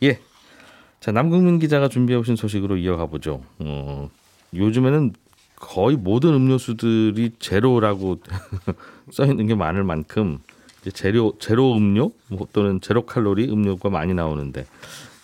예. 0.03 0.19
자 1.01 1.13
남국민 1.13 1.59
기자가 1.59 1.89
준비해 1.89 2.19
오신 2.19 2.37
소식으로 2.37 2.79
이어가 2.79 3.05
보죠. 3.05 3.43
어, 3.59 4.09
요즘에는 4.55 5.13
거의 5.57 5.99
모든 5.99 6.33
음료수들이 6.33 7.33
제로라고 7.39 8.21
써 9.13 9.27
있는 9.27 9.47
게 9.47 9.55
많을 9.55 9.85
만큼 9.85 10.39
이제 10.81 10.91
제로 10.91 11.35
제로 11.39 11.77
음료 11.77 12.13
뭐 12.29 12.49
또는 12.55 12.81
제로 12.81 13.05
칼로리 13.05 13.51
음료가 13.51 13.91
많이 13.91 14.15
나오는데 14.15 14.65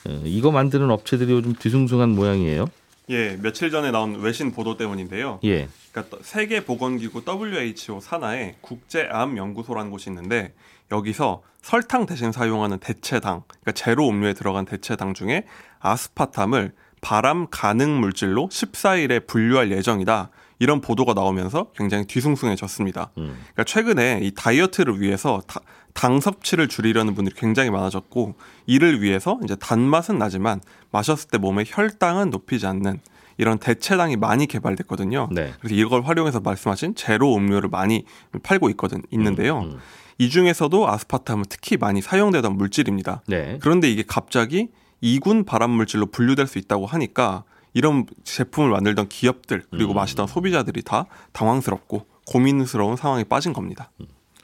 어, 0.07 0.23
이거 0.27 0.51
만드는 0.51 0.91
업체들이 0.91 1.33
요즘 1.33 1.55
뒤숭숭한 1.55 2.11
모양이에요. 2.11 2.67
예, 3.11 3.37
며칠 3.37 3.71
전에 3.71 3.91
나온 3.91 4.21
외신 4.21 4.53
보도 4.53 4.77
때문인데요. 4.77 5.41
예. 5.45 5.69
그러니까 5.93 6.19
세계 6.23 6.65
보건 6.65 6.97
기구 6.97 7.23
WHO 7.27 8.01
산하에 8.01 8.57
국제 8.61 9.09
암 9.11 9.37
연구소라는 9.37 9.91
곳이 9.91 10.09
있는데 10.11 10.55
여기서 10.93 11.43
설탕 11.61 12.07
대신 12.07 12.33
사용하는 12.33 12.79
대체당, 12.79 13.43
그러니까 13.47 13.73
제로 13.73 14.09
음료에 14.09 14.33
들어간 14.33 14.65
대체당 14.65 15.15
중에 15.15 15.45
아스파탐을 15.81 16.73
발암 17.01 17.49
가능 17.51 17.99
물질로 18.01 18.49
14일에 18.49 19.27
분류할 19.27 19.73
예정이다. 19.73 20.31
이런 20.61 20.81
보도가 20.81 21.15
나오면서 21.15 21.73
굉장히 21.75 22.05
뒤숭숭해졌습니다. 22.05 23.11
음. 23.19 23.35
그러니까 23.55 23.65
최근에 23.65 24.21
이 24.23 24.33
다이어트를 24.35 25.01
위해서 25.01 25.43
다- 25.47 25.61
당 25.95 26.21
섭취를 26.21 26.69
줄이려는 26.69 27.15
분들이 27.15 27.35
굉장히 27.37 27.71
많아졌고 27.71 28.35
이를 28.67 29.03
위해서 29.03 29.41
이제 29.43 29.57
단맛은 29.57 30.19
나지만 30.19 30.61
마셨을 30.93 31.31
때 31.31 31.39
몸의 31.39 31.65
혈당은 31.67 32.31
높이지 32.31 32.67
않는 32.67 33.01
이런 33.39 33.59
대체당이 33.59 34.17
많이 34.17 34.47
개발됐거든요. 34.47 35.31
네. 35.33 35.55
그래서 35.61 35.75
이걸 35.75 36.03
활용해서 36.03 36.41
말씀하신 36.41 36.95
제로 36.95 37.35
음료를 37.35 37.71
많이 37.71 38.05
팔고 38.43 38.69
있거든 38.71 39.03
있는데요. 39.11 39.61
음, 39.61 39.65
음. 39.73 39.79
이 40.19 40.29
중에서도 40.29 40.87
아스파탐은 40.91 41.45
특히 41.49 41.79
많이 41.79 42.03
사용되던 42.03 42.55
물질입니다. 42.59 43.23
네. 43.27 43.59
그런데 43.63 43.91
이게 43.91 44.05
갑자기 44.07 44.69
이군 45.01 45.45
발암 45.47 45.71
물질로 45.71 46.05
분류될 46.07 46.47
수 46.47 46.59
있다고 46.59 46.85
하니까 46.85 47.45
이런 47.73 48.07
제품을 48.25 48.71
만들던 48.71 49.09
기업들 49.09 49.65
그리고 49.71 49.93
음. 49.93 49.97
마시던 49.97 50.27
소비자들이 50.27 50.83
다 50.83 51.07
당황스럽고 51.33 52.07
고민스러운 52.27 52.97
상황에 52.97 53.25
빠진 53.25 53.53
겁니다. 53.53 53.91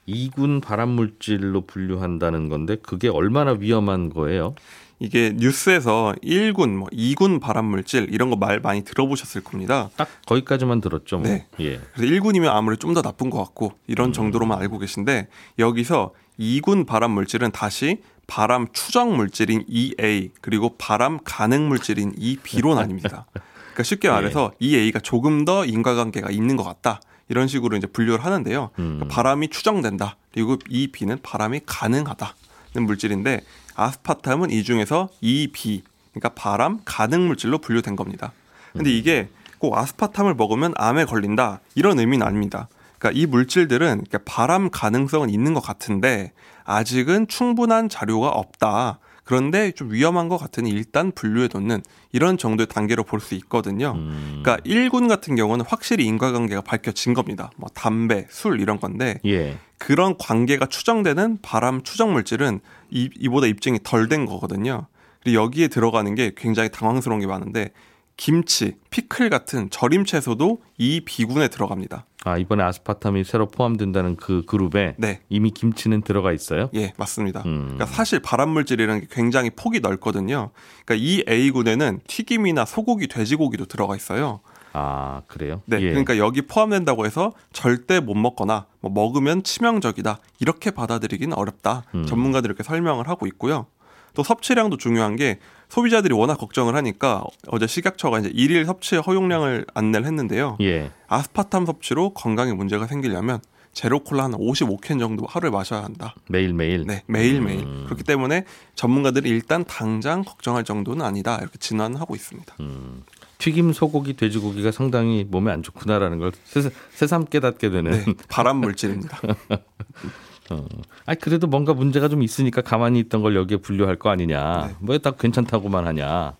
이군 0.07 0.61
발암 0.61 0.91
물질로 0.91 1.63
분류한다는 1.63 2.49
건데 2.49 2.77
그게 2.81 3.09
얼마나 3.09 3.53
위험한 3.53 4.11
거예요? 4.11 4.55
이게 4.99 5.35
뉴스에서 5.37 6.15
1군, 6.23 6.71
뭐 6.77 6.89
2군 6.89 7.39
발암 7.41 7.67
물질 7.67 8.07
이런 8.11 8.31
거 8.31 8.37
말 8.37 8.61
많이 8.61 8.83
들어보셨을 8.83 9.43
겁니다. 9.43 9.91
딱 9.97 10.09
거기까지만 10.27 10.81
들었죠. 10.81 11.19
뭐. 11.19 11.29
네. 11.29 11.47
예. 11.61 11.81
그래서 11.95 12.15
1군이면 12.15 12.47
아무래도 12.49 12.79
좀 12.81 12.95
더 12.95 13.03
나쁜 13.03 13.29
것 13.29 13.39
같고 13.39 13.67
음. 13.75 13.79
이런 13.89 14.13
정도로만 14.15 14.59
알고 14.61 14.79
계신데 14.79 15.29
여기서 15.59 16.13
2군 16.39 16.87
발암 16.87 17.11
물질은 17.11 17.51
다시 17.51 18.01
발암 18.27 18.69
추정 18.73 19.17
물질인 19.17 19.65
EA 19.69 20.31
그리고 20.41 20.77
발암 20.77 21.21
가능 21.25 21.69
물질인 21.69 22.13
EB로 22.17 22.75
나뉩니다. 22.75 23.25
그러니까 23.33 23.83
쉽게 23.83 24.09
말해서 24.11 24.53
EA가 24.59 25.01
조금 25.01 25.45
더 25.45 25.65
인과관계가 25.65 26.31
있는 26.31 26.57
것 26.57 26.65
같다. 26.65 27.01
이런 27.29 27.49
식으로 27.49 27.77
이제 27.77 27.87
분류를 27.87 28.25
하는데요. 28.25 28.71
음. 28.79 28.99
그러니까 28.99 29.15
바람이 29.15 29.49
추정된다. 29.49 30.17
그리고 30.33 30.59
EB는 30.69 31.19
바람이 31.23 31.61
가능하다는 31.67 32.85
물질인데 32.85 33.43
아스파탐은 33.75 34.51
이 34.51 34.63
중에서 34.65 35.09
EB 35.21 35.83
그러니까 36.13 36.31
바람 36.31 36.81
가능 36.85 37.27
물질로 37.27 37.59
분류된 37.59 37.97
겁니다. 37.97 38.33
근데 38.73 38.91
이게 38.91 39.29
꼭 39.59 39.77
아스파탐을 39.77 40.35
먹으면 40.35 40.75
암에 40.77 41.05
걸린다 41.07 41.61
이런 41.75 41.99
의미는 41.99 42.27
아닙니다. 42.27 42.69
그러니까 42.99 43.21
이 43.21 43.27
물질들은 43.27 44.05
그러니까 44.05 44.19
발암 44.25 44.71
가능성은 44.71 45.31
있는 45.31 45.55
것 45.55 45.61
같은데 45.61 46.33
아직은 46.65 47.29
충분한 47.29 47.89
자료가 47.89 48.29
없다. 48.29 48.99
그런데 49.25 49.73
좀 49.73 49.93
위험한 49.93 50.29
것 50.29 50.37
같으니 50.39 50.71
일단 50.71 51.11
분류해 51.11 51.49
놓는 51.53 51.83
이런 52.13 52.39
정도의 52.39 52.69
단계로 52.69 53.03
볼 53.03 53.21
수 53.21 53.35
있거든요. 53.35 53.93
음. 53.97 54.41
그러니까 54.43 54.63
1군 54.65 55.09
같은 55.09 55.35
경우는 55.35 55.65
확실히 55.67 56.05
인과관계가 56.07 56.61
밝혀진 56.61 57.13
겁니다. 57.13 57.51
뭐 57.57 57.69
담배, 57.75 58.27
술 58.31 58.61
이런 58.61 58.79
건데 58.79 59.19
예. 59.25 59.59
그런 59.79 60.17
관계가 60.17 60.67
추정되는 60.67 61.39
발암 61.43 61.83
추정 61.83 62.13
물질은 62.13 62.61
이, 62.91 63.11
이보다 63.19 63.49
입증이 63.49 63.81
덜 63.83 64.09
된 64.09 64.27
거거든요. 64.27 64.87
그리고 65.23 65.43
여기에 65.43 65.69
들어가는 65.69 66.15
게 66.15 66.31
굉장히 66.37 66.71
당황스러운 66.71 67.21
게 67.21 67.27
많은데 67.27 67.73
김치, 68.17 68.77
피클 68.91 69.29
같은 69.29 69.69
절임 69.71 70.05
채소도 70.05 70.63
이 70.79 71.01
비군에 71.05 71.49
들어갑니다. 71.49 72.07
아 72.27 72.37
이번에 72.37 72.65
아스파탐이 72.65 73.23
새로 73.23 73.47
포함된다는 73.47 74.17
그 74.17 74.43
그룹에 74.47 74.97
네. 74.99 75.21
이미 75.29 75.53
김치는 75.53 76.03
들어가 76.03 76.33
있어요. 76.33 76.71
예, 76.75 76.93
맞습니다. 76.97 77.43
음. 77.47 77.75
그러니까 77.75 77.87
사실 77.87 78.19
발암 78.19 78.49
물질이라는 78.49 79.03
게 79.03 79.07
굉장히 79.09 79.51
폭이 79.51 79.79
넓거든요. 79.79 80.51
그러니까 80.85 81.07
이 81.07 81.23
A군에는 81.29 82.01
튀김이나 82.09 82.65
소고기, 82.65 83.07
돼지고기도 83.07 83.67
들어가 83.67 83.95
있어요. 83.95 84.41
아 84.73 85.23
그래요? 85.29 85.63
네, 85.67 85.81
예. 85.81 85.91
그러니까 85.91 86.19
여기 86.19 86.43
포함된다고 86.43 87.07
해서 87.07 87.33
절대 87.53 88.01
못 88.01 88.15
먹거나 88.15 88.67
뭐 88.81 88.91
먹으면 88.91 89.45
치명적이다 89.45 90.19
이렇게 90.41 90.73
받아들이기는 90.73 91.33
어렵다. 91.33 91.85
음. 91.95 92.07
전문가들이 92.07 92.51
이렇게 92.51 92.65
설명을 92.65 93.09
하고 93.09 93.29
있고요. 93.29 93.67
또 94.15 94.25
섭취량도 94.25 94.79
중요한 94.79 95.15
게 95.15 95.39
소비자들이 95.69 96.15
워낙 96.15 96.37
걱정을 96.37 96.75
하니까 96.77 97.25
어제 97.49 97.67
식약처가 97.67 98.21
이제 98.21 98.31
일일 98.33 98.65
섭취 98.65 98.97
허용량을 98.97 99.67
안내를 99.75 100.07
했는데요. 100.07 100.59
예. 100.61 100.91
아스파탐 101.09 101.67
섭취로 101.67 102.11
건강에 102.15 102.53
문제가 102.53 102.87
생기려면 102.87 103.41
제로 103.73 103.99
콜라 103.99 104.25
한 104.25 104.33
55캔 104.33 104.99
정도 104.99 105.27
하루에 105.27 105.51
마셔야 105.51 105.85
한다. 105.85 106.15
매일 106.29 106.55
매일. 106.55 106.87
네, 106.87 107.03
매일 107.07 107.43
매일. 107.43 107.61
음. 107.61 107.83
그렇기 107.85 108.05
때문에 108.05 108.45
전문가들이 108.75 109.29
일단 109.29 109.65
당장 109.65 110.25
걱정할 110.25 110.65
정도는 110.65 111.05
아니다. 111.05 111.37
이렇게 111.43 111.59
진단하고 111.59 112.17
있습니다. 112.17 112.57
음. 112.61 113.03
튀김 113.37 113.75
소고기 113.75 114.17
돼지고기가 114.17 114.73
상당히 114.73 115.25
몸에 115.29 115.53
안 115.53 115.63
좋구나라는 115.63 116.19
걸 116.19 116.33
새삼, 116.45 116.71
새삼 116.93 117.25
깨닫게 117.27 117.69
되는. 117.69 117.91
네, 117.91 118.05
발암 118.31 118.57
물질입니다. 118.57 119.21
어. 120.51 120.65
아 121.07 121.15
그래도 121.15 121.47
뭔가 121.47 121.75
문제가 121.75 122.09
좀 122.09 122.23
있으니까 122.23 122.63
가만히 122.63 123.01
있던 123.01 123.23
걸 123.23 123.35
여기에 123.37 123.59
분류할 123.59 123.97
거 123.97 124.11
아니냐. 124.11 124.67
네. 124.69 124.75
뭐다 124.81 125.13
괜찮다고만 125.13 125.87
하냐. 125.87 126.35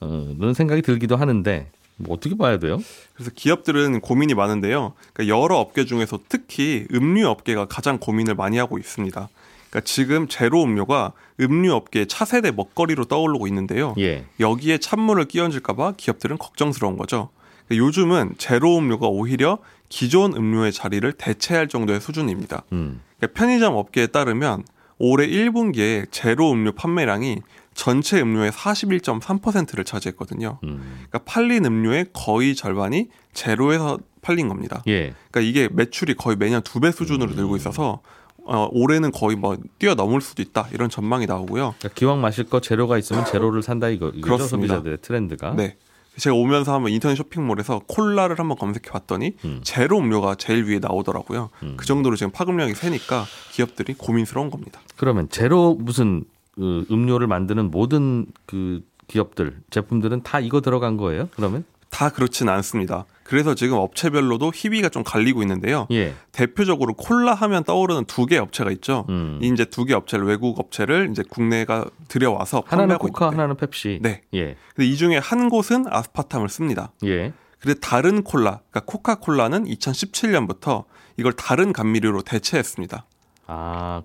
어, 0.00 0.34
그런 0.38 0.54
생각이 0.54 0.82
들기도 0.82 1.16
하는데 1.16 1.70
뭐 1.96 2.16
어떻게 2.16 2.36
봐야 2.36 2.58
돼요? 2.58 2.78
그래서 3.14 3.30
기업들은 3.34 4.00
고민이 4.00 4.34
많은데요. 4.34 4.94
그러니까 5.12 5.36
여러 5.36 5.56
업계 5.58 5.84
중에서 5.84 6.18
특히 6.28 6.86
음료 6.92 7.28
업계가 7.28 7.66
가장 7.66 7.98
고민을 7.98 8.34
많이 8.34 8.58
하고 8.58 8.78
있습니다. 8.78 9.28
그러니까 9.70 9.80
지금 9.84 10.28
제로 10.28 10.62
음료가 10.62 11.12
음료 11.40 11.74
업계의 11.74 12.06
차세대 12.06 12.52
먹거리로 12.52 13.06
떠오르고 13.06 13.46
있는데요. 13.48 13.94
예. 13.98 14.24
여기에 14.40 14.78
찬물을 14.78 15.24
끼얹을까봐 15.26 15.94
기업들은 15.96 16.38
걱정스러운 16.38 16.96
거죠. 16.96 17.30
그러니까 17.68 17.86
요즘은 17.86 18.34
제로 18.38 18.76
음료가 18.78 19.06
오히려 19.08 19.58
기존 19.88 20.34
음료의 20.34 20.72
자리를 20.72 21.10
대체할 21.12 21.68
정도의 21.68 22.00
수준입니다. 22.00 22.64
음. 22.72 23.00
그러니까 23.18 23.38
편의점 23.38 23.74
업계에 23.76 24.06
따르면 24.08 24.64
올해 24.98 25.26
1분기에 25.26 26.06
제로 26.10 26.52
음료 26.52 26.72
판매량이 26.72 27.38
전체 27.74 28.20
음료의 28.20 28.52
41.3%를 28.52 29.84
차지했거든요. 29.84 30.58
음. 30.64 30.80
그러니까 31.08 31.18
팔린 31.24 31.64
음료의 31.64 32.06
거의 32.12 32.54
절반이 32.54 33.08
제로에서 33.32 33.98
팔린 34.22 34.48
겁니다. 34.48 34.82
예. 34.86 35.12
그러니까 35.30 35.40
이게 35.40 35.68
매출이 35.72 36.14
거의 36.14 36.36
매년 36.36 36.62
두 36.62 36.80
배 36.80 36.90
수준으로 36.92 37.32
음. 37.32 37.36
늘고 37.36 37.56
있어서 37.56 38.00
어, 38.46 38.68
올해는 38.72 39.10
거의 39.10 39.36
뭐 39.36 39.56
뛰어넘을 39.78 40.20
수도 40.20 40.42
있다 40.42 40.68
이런 40.72 40.88
전망이 40.90 41.26
나오고요. 41.26 41.74
그러니까 41.78 41.88
기왕 41.94 42.20
마실 42.20 42.44
거 42.44 42.60
제로가 42.60 42.98
있으면 42.98 43.24
제로를 43.24 43.62
산다 43.62 43.88
이거 43.88 44.12
그렇습니다. 44.20 44.74
소비자들의 44.74 44.98
트렌드가. 45.00 45.54
네. 45.54 45.76
제가 46.16 46.36
오면서 46.36 46.72
한번 46.74 46.92
인터넷 46.92 47.16
쇼핑몰에서 47.16 47.80
콜라를 47.86 48.38
한번 48.38 48.56
검색해 48.56 48.90
봤더니 48.90 49.32
음. 49.44 49.60
제로 49.62 49.98
음료가 49.98 50.36
제일 50.36 50.64
위에 50.64 50.78
나오더라고요. 50.78 51.50
음. 51.62 51.74
그 51.76 51.86
정도로 51.86 52.16
지금 52.16 52.30
파급력이 52.30 52.74
세니까 52.74 53.24
기업들이 53.52 53.94
고민스러운 53.94 54.50
겁니다. 54.50 54.80
그러면 54.96 55.28
제로 55.28 55.74
무슨 55.74 56.24
그 56.52 56.86
음료를 56.90 57.26
만드는 57.26 57.70
모든 57.70 58.26
그 58.46 58.82
기업들 59.08 59.58
제품들은 59.70 60.22
다 60.22 60.40
이거 60.40 60.60
들어간 60.60 60.96
거예요? 60.96 61.28
그러면? 61.34 61.64
다 61.90 62.08
그렇지는 62.10 62.52
않습니다. 62.54 63.04
그래서 63.24 63.54
지금 63.54 63.78
업체별로도 63.78 64.52
희비가 64.54 64.90
좀 64.90 65.02
갈리고 65.02 65.42
있는데요. 65.42 65.86
예. 65.90 66.14
대표적으로 66.32 66.94
콜라 66.94 67.34
하면 67.34 67.64
떠오르는 67.64 68.04
두 68.04 68.26
개 68.26 68.36
업체가 68.38 68.70
있죠. 68.70 69.06
음. 69.08 69.38
이 69.42 69.48
이제 69.48 69.64
두 69.64 69.86
개 69.86 69.94
업체를 69.94 70.26
외국 70.26 70.60
업체를 70.60 71.08
이제 71.10 71.22
국내가 71.28 71.86
들여와서 72.08 72.62
하나는 72.66 72.82
판매하고 72.98 73.06
코카, 73.08 73.24
있는데 73.26 73.36
하나는 73.36 73.56
펩시. 73.56 73.98
네. 74.02 74.20
예. 74.34 74.56
근데 74.74 74.86
이 74.88 74.96
중에 74.96 75.16
한 75.18 75.48
곳은 75.48 75.86
아스파탐을 75.88 76.48
씁니다. 76.50 76.92
예. 77.04 77.32
근데 77.60 77.80
다른 77.80 78.22
콜라, 78.22 78.60
그러니까 78.70 78.80
코카콜라는 78.84 79.64
2017년부터 79.64 80.84
이걸 81.16 81.32
다른 81.32 81.72
감미료로 81.72 82.22
대체했습니다. 82.22 83.06
아 83.46 84.02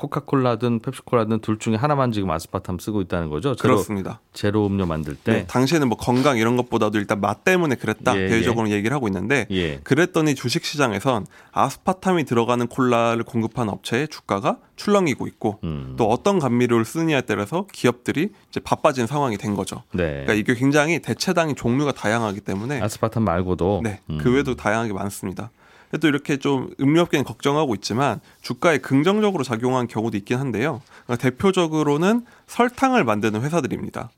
코- 0.00 0.08
코카콜라든 0.08 0.80
펩시콜라든 0.80 1.40
둘 1.40 1.58
중에 1.58 1.74
하나만 1.74 2.10
지금 2.12 2.30
아스파탐 2.30 2.78
쓰고 2.78 3.02
있다는 3.02 3.28
거죠? 3.28 3.54
제로, 3.54 3.74
그렇습니다. 3.74 4.20
제로 4.32 4.66
음료 4.66 4.86
만들 4.86 5.14
때. 5.14 5.32
네, 5.32 5.46
당시에는 5.46 5.88
뭐 5.88 5.98
건강 5.98 6.38
이런 6.38 6.56
것보다도 6.56 6.98
일단 6.98 7.20
맛 7.20 7.44
때문에 7.44 7.74
그랬다 7.74 8.16
예, 8.16 8.28
대외적으로 8.28 8.70
얘기를 8.70 8.94
하고 8.94 9.08
있는데 9.08 9.46
예. 9.50 9.76
그랬더니 9.84 10.34
주식 10.34 10.64
시장에선 10.64 11.26
아스파탐이 11.52 12.24
들어가는 12.24 12.66
콜라를 12.68 13.24
공급하는 13.24 13.72
업체의 13.72 14.08
주가가 14.08 14.56
출렁이고 14.76 15.26
있고 15.26 15.58
음. 15.64 15.94
또 15.98 16.08
어떤 16.08 16.38
감미료를 16.38 16.84
쓰느냐에 16.86 17.20
따라서 17.22 17.66
기업들이 17.70 18.30
이제 18.48 18.60
바빠진 18.60 19.06
상황이 19.06 19.36
된 19.36 19.54
거죠. 19.54 19.82
네. 19.92 20.24
그러니까 20.24 20.32
이게 20.34 20.54
굉장히 20.54 21.00
대체당의 21.00 21.54
종류가 21.56 21.92
다양하기 21.92 22.40
때문에 22.40 22.80
아스파탐 22.80 23.22
말고도 23.24 23.82
네, 23.84 24.00
음. 24.08 24.18
그 24.22 24.32
외에도 24.32 24.54
다양하게 24.56 24.94
많습니다. 24.94 25.50
또 25.98 26.08
이렇게 26.08 26.36
좀 26.36 26.70
음료업계는 26.80 27.24
걱정하고 27.24 27.74
있지만 27.74 28.20
주가에 28.42 28.78
긍정적으로 28.78 29.42
작용한 29.42 29.88
경우도 29.88 30.16
있긴 30.18 30.38
한데요. 30.38 30.82
그러니까 31.04 31.16
대표적으로는 31.28 32.24
설탕을 32.46 33.04
만드는 33.04 33.42
회사들입니다. 33.42 34.10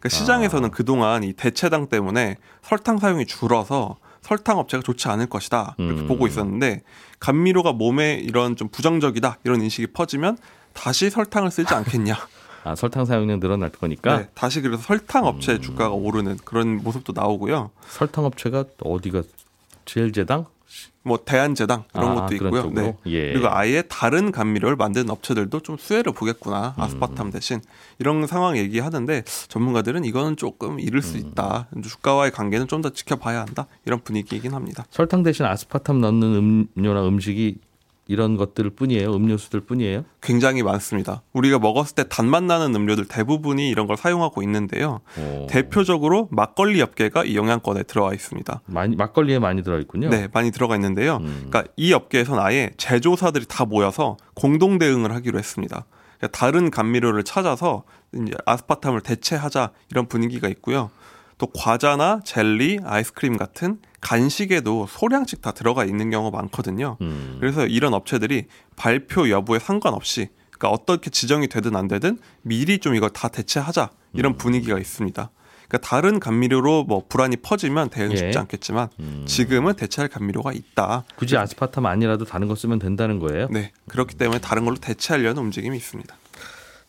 그러니까 0.00 0.08
시장에서는 0.08 0.68
아. 0.68 0.72
그동안 0.72 1.22
이 1.22 1.32
대체당 1.32 1.88
때문에 1.88 2.36
설탕 2.62 2.98
사용이 2.98 3.26
줄어서 3.26 3.96
설탕 4.22 4.58
업체가 4.58 4.82
좋지 4.82 5.08
않을 5.08 5.26
것이다 5.26 5.76
이렇게 5.78 6.02
음. 6.02 6.08
보고 6.08 6.26
있었는데 6.26 6.82
감미료가 7.20 7.72
몸에 7.72 8.14
이런 8.14 8.56
좀 8.56 8.68
부정적이다 8.68 9.38
이런 9.44 9.62
인식이 9.62 9.88
퍼지면 9.88 10.36
다시 10.72 11.10
설탕을 11.10 11.50
쓰지 11.50 11.72
않겠냐. 11.74 12.16
아, 12.64 12.74
설탕 12.74 13.06
사용량 13.06 13.40
늘어날 13.40 13.70
거니까 13.70 14.18
네, 14.18 14.28
다시 14.34 14.60
그래서 14.60 14.82
설탕 14.82 15.26
업체 15.26 15.52
음. 15.52 15.60
주가가 15.60 15.94
오르는 15.94 16.38
그런 16.44 16.82
모습도 16.82 17.12
나오고요. 17.14 17.70
설탕 17.88 18.24
업체가 18.24 18.64
어디가 18.80 19.22
제일제당? 19.86 20.46
뭐 21.02 21.18
대한제당 21.24 21.84
이런 21.94 22.10
아, 22.10 22.14
것도 22.22 22.34
있고요. 22.34 22.62
쪽으로? 22.62 22.82
네. 22.82 22.96
예. 23.06 23.32
그리고 23.32 23.48
아예 23.50 23.82
다른 23.82 24.30
감미료를 24.32 24.76
만드는 24.76 25.08
업체들도 25.08 25.60
좀 25.60 25.76
수혜를 25.78 26.12
보겠구나 26.12 26.74
음. 26.76 26.82
아스파탐 26.82 27.30
대신 27.30 27.60
이런 27.98 28.26
상황 28.26 28.58
얘기하는데 28.58 29.24
전문가들은 29.48 30.04
이거는 30.04 30.36
조금 30.36 30.78
이를 30.78 30.98
음. 30.98 31.02
수 31.02 31.16
있다 31.16 31.68
주가와의 31.82 32.32
관계는 32.32 32.66
좀 32.68 32.80
더 32.80 32.88
지켜봐야 32.90 33.40
한다 33.40 33.66
이런 33.84 34.00
분위기이긴 34.00 34.54
합니다. 34.54 34.86
설탕 34.90 35.22
대신 35.22 35.44
아스파탐 35.44 36.00
넣는 36.00 36.68
음료나 36.76 37.06
음식이 37.06 37.58
이런 38.10 38.36
것들 38.36 38.70
뿐이에요. 38.70 39.14
음료수들 39.14 39.60
뿐이에요. 39.60 40.04
굉장히 40.20 40.64
많습니다. 40.64 41.22
우리가 41.32 41.60
먹었을 41.60 41.94
때 41.94 42.04
단맛 42.08 42.42
나는 42.42 42.74
음료들 42.74 43.06
대부분이 43.06 43.70
이런 43.70 43.86
걸 43.86 43.96
사용하고 43.96 44.42
있는데요. 44.42 44.98
오. 45.16 45.46
대표적으로 45.48 46.28
막걸리 46.32 46.82
업계가 46.82 47.24
이 47.24 47.36
영향권에 47.36 47.84
들어와 47.84 48.12
있습니다. 48.12 48.62
많이 48.66 48.96
막걸리에 48.96 49.38
많이 49.38 49.62
들어 49.62 49.78
있군요. 49.78 50.10
네, 50.10 50.26
많이 50.32 50.50
들어가 50.50 50.74
있는데요. 50.74 51.18
음. 51.18 51.46
그러니까 51.48 51.72
이 51.76 51.92
업계에서는 51.92 52.42
아예 52.42 52.70
제조사들이 52.78 53.44
다 53.46 53.64
모여서 53.64 54.16
공동 54.34 54.80
대응을 54.80 55.14
하기로 55.14 55.38
했습니다. 55.38 55.86
그러니까 56.18 56.36
다른 56.36 56.70
감미료를 56.72 57.22
찾아서 57.22 57.84
이제 58.12 58.32
아스파탐을 58.44 59.02
대체하자 59.02 59.70
이런 59.88 60.06
분위기가 60.06 60.48
있고요. 60.48 60.90
또 61.40 61.46
과자나 61.46 62.20
젤리, 62.22 62.80
아이스크림 62.84 63.38
같은 63.38 63.78
간식에도 64.02 64.86
소량씩 64.86 65.40
다 65.40 65.52
들어가 65.52 65.86
있는 65.86 66.10
경우가 66.10 66.36
많거든요. 66.36 66.98
음. 67.00 67.38
그래서 67.40 67.66
이런 67.66 67.94
업체들이 67.94 68.44
발표 68.76 69.30
여부에 69.30 69.58
상관없이 69.58 70.28
그러니까 70.50 70.68
어떻게 70.68 71.08
지정이 71.08 71.48
되든 71.48 71.74
안 71.76 71.88
되든 71.88 72.18
미리 72.42 72.78
좀 72.78 72.94
이걸 72.94 73.08
다 73.08 73.28
대체하자 73.28 73.88
이런 74.12 74.36
분위기가 74.36 74.78
있습니다. 74.78 75.30
그러니까 75.66 75.88
다른 75.88 76.20
감미료로 76.20 76.84
뭐 76.84 77.04
불안이 77.08 77.36
퍼지면 77.38 77.88
대응 77.88 78.10
쉽지 78.10 78.32
예. 78.34 78.38
않겠지만 78.38 78.88
음. 79.00 79.24
지금은 79.26 79.76
대체할 79.76 80.10
감미료가 80.10 80.52
있다. 80.52 81.04
굳이 81.16 81.38
아스파탐 81.38 81.86
아니라도 81.86 82.26
다른 82.26 82.48
거 82.48 82.54
쓰면 82.54 82.78
된다는 82.78 83.18
거예요. 83.18 83.48
네 83.50 83.72
그렇기 83.88 84.16
때문에 84.16 84.40
다른 84.40 84.66
걸로 84.66 84.76
대체하려는 84.76 85.40
움직임이 85.40 85.74
있습니다. 85.74 86.14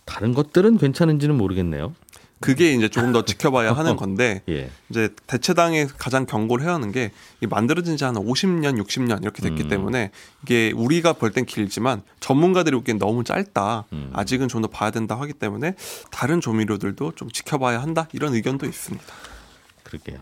다른 0.04 0.34
것들은 0.34 0.78
괜찮은지는 0.78 1.38
모르겠네요. 1.38 1.94
그게 2.42 2.74
이제 2.74 2.90
조금 2.90 3.12
더 3.14 3.24
지켜봐야 3.24 3.74
하는 3.74 3.96
건데 3.98 4.42
예. 4.50 4.70
이제 4.90 5.10
대체당에 5.28 5.86
가장 5.98 6.26
경고를 6.26 6.66
해야 6.66 6.74
하는 6.74 6.92
게 6.92 7.12
만들어진 7.50 7.96
지 7.98 8.04
한 8.04 8.16
50년, 8.16 8.82
60년 8.84 9.22
이렇게 9.22 9.42
됐기 9.42 9.64
음. 9.64 9.70
때문에 9.70 10.12
이게 10.44 10.74
우리가 10.76 11.14
볼 11.14 11.32
땐 11.32 11.46
길지만 11.46 12.02
전문가들이 12.20 12.76
보기엔 12.76 12.98
너무 13.00 13.24
짧다. 13.24 13.86
음. 13.94 14.10
아직은 14.14 14.48
좀 14.48 14.62
더 14.62 14.68
봐야 14.68 14.92
된다 14.92 15.20
하기 15.22 15.34
때문에 15.34 15.76
다른 16.12 16.42
조미료들도 16.42 17.14
좀 17.16 17.30
지켜봐야 17.32 17.82
한다 17.82 18.08
이런 18.12 18.34
의견도 18.34 18.66
있습니다. 18.66 19.06
그러게요. 19.84 20.20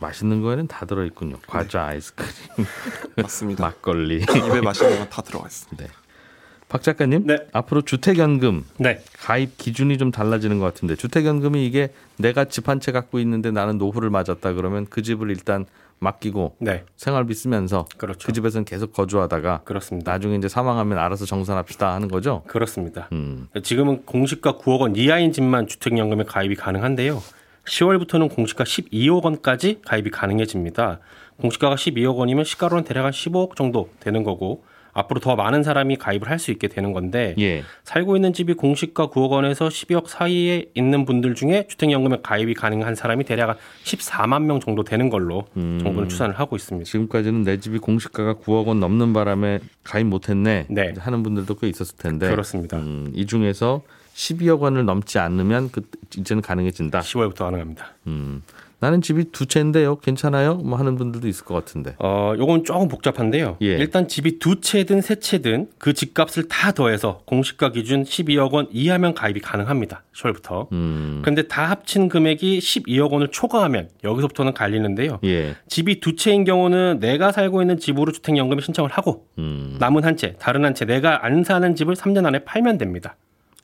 맛있는 0.00 0.42
거에는 0.42 0.66
다 0.68 0.84
들어 0.84 1.04
있군요. 1.06 1.36
과자, 1.46 1.86
아이스크림, 1.86 2.30
맞습니다. 3.16 3.64
막걸리. 3.80 4.16
입에 4.22 4.60
맛있는 4.60 4.98
건 4.98 5.08
다 5.08 5.22
들어가 5.22 5.46
있습니다. 5.46 5.84
네. 5.84 5.90
박 6.68 6.82
작가님, 6.82 7.26
네. 7.26 7.38
앞으로 7.52 7.82
주택연금 7.82 8.64
네. 8.78 9.00
가입 9.20 9.56
기준이 9.56 9.98
좀 9.98 10.10
달라지는 10.10 10.58
것 10.58 10.64
같은데 10.64 10.96
주택연금이 10.96 11.64
이게 11.64 11.90
내가 12.18 12.44
집 12.46 12.68
한 12.68 12.80
채 12.80 12.90
갖고 12.90 13.20
있는데 13.20 13.52
나는 13.52 13.78
노후를 13.78 14.10
맞았다 14.10 14.52
그러면 14.54 14.86
그 14.90 15.02
집을 15.02 15.30
일단 15.30 15.64
맡기고 16.00 16.56
네. 16.58 16.84
생활비 16.96 17.34
쓰면서 17.34 17.86
그렇죠. 17.96 18.26
그 18.26 18.32
집에서는 18.32 18.64
계속 18.64 18.92
거주하다가 18.92 19.62
그렇습니다. 19.64 20.10
나중에 20.12 20.34
이제 20.36 20.48
사망하면 20.48 20.98
알아서 20.98 21.24
정산합시다 21.24 21.94
하는 21.94 22.08
거죠. 22.08 22.42
그렇습니다. 22.48 23.08
음. 23.12 23.46
지금은 23.62 24.02
공시가 24.04 24.54
9억 24.58 24.80
원 24.80 24.96
이하인 24.96 25.32
집만 25.32 25.68
주택연금에 25.68 26.24
가입이 26.24 26.56
가능한데요. 26.56 27.22
10월부터는 27.64 28.34
공시가 28.34 28.64
12억 28.64 29.22
원까지 29.24 29.80
가입이 29.86 30.10
가능해집니다. 30.10 30.98
공시가가 31.40 31.76
12억 31.76 32.16
원이면 32.16 32.44
시가로는 32.44 32.84
대략 32.84 33.04
한 33.04 33.12
15억 33.12 33.56
정도 33.56 33.88
되는 34.00 34.22
거고 34.24 34.64
앞으로 34.96 35.20
더 35.20 35.36
많은 35.36 35.62
사람이 35.62 35.96
가입을 35.96 36.30
할 36.30 36.36
수 36.38 36.50
있게 36.50 36.68
되는 36.68 36.92
건데 36.92 37.34
예. 37.38 37.64
살고 37.84 38.14
있는 38.16 38.32
집이 38.32 38.54
공시가 38.54 39.08
9억 39.08 39.30
원에서 39.30 39.68
12억 39.68 40.06
사이에 40.06 40.66
있는 40.74 41.04
분들 41.06 41.34
중에 41.34 41.66
주택연금에 41.68 42.18
가입이 42.22 42.52
가능한 42.54 42.94
사람이 42.94 43.24
대략 43.24 43.48
한 43.48 43.56
14만 43.84 44.42
명 44.42 44.60
정도 44.60 44.84
되는 44.84 45.08
걸로 45.08 45.46
음. 45.56 45.78
정부는 45.82 46.08
추산을 46.08 46.38
하고 46.38 46.56
있습니다. 46.56 46.84
지금까지는 46.84 47.42
내 47.42 47.58
집이 47.58 47.78
공시가가 47.78 48.34
9억 48.34 48.66
원 48.66 48.80
넘는 48.80 49.12
바람에 49.12 49.60
가입 49.82 50.06
못했네 50.06 50.66
네. 50.68 50.94
하는 50.98 51.22
분들도 51.22 51.54
꽤 51.56 51.68
있었을 51.68 51.96
텐데 51.96 52.28
그렇습니다. 52.28 52.76
음, 52.78 53.10
이 53.14 53.24
중에서 53.26 53.82
12억 54.14 54.60
원을 54.60 54.84
넘지 54.84 55.18
않으면 55.18 55.70
그 55.70 55.82
이제는 56.16 56.42
가능해진다. 56.42 57.00
10월부터 57.00 57.38
가능합니다. 57.38 57.92
음, 58.06 58.42
나는 58.78 59.00
집이 59.00 59.32
두 59.32 59.46
채인데요. 59.46 59.96
괜찮아요? 59.96 60.54
뭐 60.56 60.78
하는 60.78 60.96
분들도 60.96 61.26
있을 61.28 61.44
것 61.44 61.54
같은데. 61.54 61.94
어, 61.98 62.34
요건 62.36 62.62
조금 62.64 62.88
복잡한데요. 62.88 63.56
예. 63.62 63.68
일단 63.76 64.06
집이 64.06 64.38
두 64.38 64.60
채든 64.60 65.00
세 65.00 65.14
채든 65.16 65.68
그 65.78 65.94
집값을 65.94 66.48
다 66.48 66.72
더해서 66.72 67.22
공시가 67.24 67.72
기준 67.72 68.02
12억 68.04 68.52
원 68.52 68.68
이하면 68.70 69.14
가입이 69.14 69.40
가능합니다. 69.40 70.02
10월부터. 70.14 70.70
음. 70.72 71.22
근데 71.24 71.42
다 71.48 71.70
합친 71.70 72.08
금액이 72.10 72.58
12억 72.58 73.10
원을 73.12 73.28
초과하면 73.28 73.88
여기서부터는 74.04 74.52
갈리는데요. 74.52 75.20
예. 75.24 75.54
집이 75.68 76.00
두 76.00 76.14
채인 76.16 76.44
경우는 76.44 76.98
내가 77.00 77.32
살고 77.32 77.62
있는 77.62 77.78
집으로 77.78 78.12
주택연금 78.12 78.60
신청을 78.60 78.90
하고 78.90 79.26
음. 79.38 79.76
남은 79.78 80.04
한 80.04 80.16
채, 80.16 80.34
다른 80.38 80.64
한 80.64 80.74
채 80.74 80.84
내가 80.84 81.24
안 81.24 81.42
사는 81.44 81.74
집을 81.74 81.94
3년 81.94 82.26
안에 82.26 82.40
팔면 82.44 82.76
됩니다. 82.76 83.16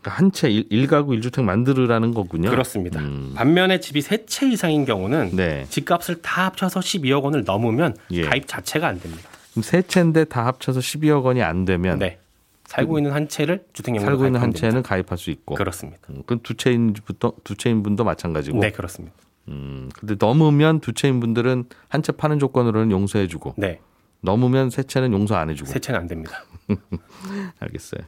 그러니까 0.02 0.10
한 0.18 0.30
채 0.32 0.50
일 0.50 0.86
가구 0.88 1.14
일주택 1.14 1.44
만들으라는 1.44 2.12
거군요. 2.12 2.50
그렇습니다. 2.50 3.00
음. 3.00 3.32
반면에 3.36 3.78
집이 3.80 4.00
세 4.02 4.26
채 4.26 4.48
이상인 4.48 4.84
경우는 4.84 5.30
네. 5.36 5.64
집값을 5.70 6.20
다 6.22 6.46
합쳐서 6.46 6.80
12억 6.80 7.22
원을 7.22 7.44
넘으면 7.44 7.96
예. 8.10 8.22
가입 8.22 8.46
자체가 8.48 8.86
안 8.88 9.00
됩니다. 9.00 9.28
그럼 9.52 9.62
세 9.62 9.80
채인데 9.82 10.24
다 10.24 10.46
합쳐서 10.46 10.80
12억 10.80 11.22
원이 11.24 11.42
안 11.42 11.64
되면 11.64 11.98
네. 11.98 12.18
살고 12.66 12.98
있는 12.98 13.12
한 13.12 13.28
채를 13.28 13.64
주택연금 13.74 14.06
살고 14.06 14.26
있는 14.26 14.40
한 14.40 14.52
채는 14.52 14.82
가입할 14.82 15.18
수 15.18 15.30
있고. 15.30 15.54
그렇습니다. 15.54 16.00
음, 16.10 16.16
그건 16.22 16.40
두 16.42 16.54
채인 16.54 16.94
부터 17.04 17.32
두 17.44 17.54
채인 17.54 17.82
분도 17.82 18.02
마찬가지고. 18.02 18.58
네, 18.60 18.70
그렇습니다. 18.72 19.14
음. 19.48 19.88
근데 19.98 20.14
넘으면 20.18 20.80
두 20.80 20.92
채인 20.94 21.20
분들은 21.20 21.64
한 21.88 22.02
채 22.02 22.12
파는 22.12 22.38
조건으로는 22.38 22.90
용서해 22.90 23.26
주고 23.28 23.54
네. 23.56 23.78
넘으면 24.22 24.70
세 24.70 24.82
채는 24.84 25.12
용서 25.12 25.36
안 25.36 25.50
해 25.50 25.54
주고. 25.54 25.68
세 25.70 25.78
채는 25.78 26.00
안 26.00 26.06
됩니다. 26.08 26.44
알겠어요. 27.60 28.00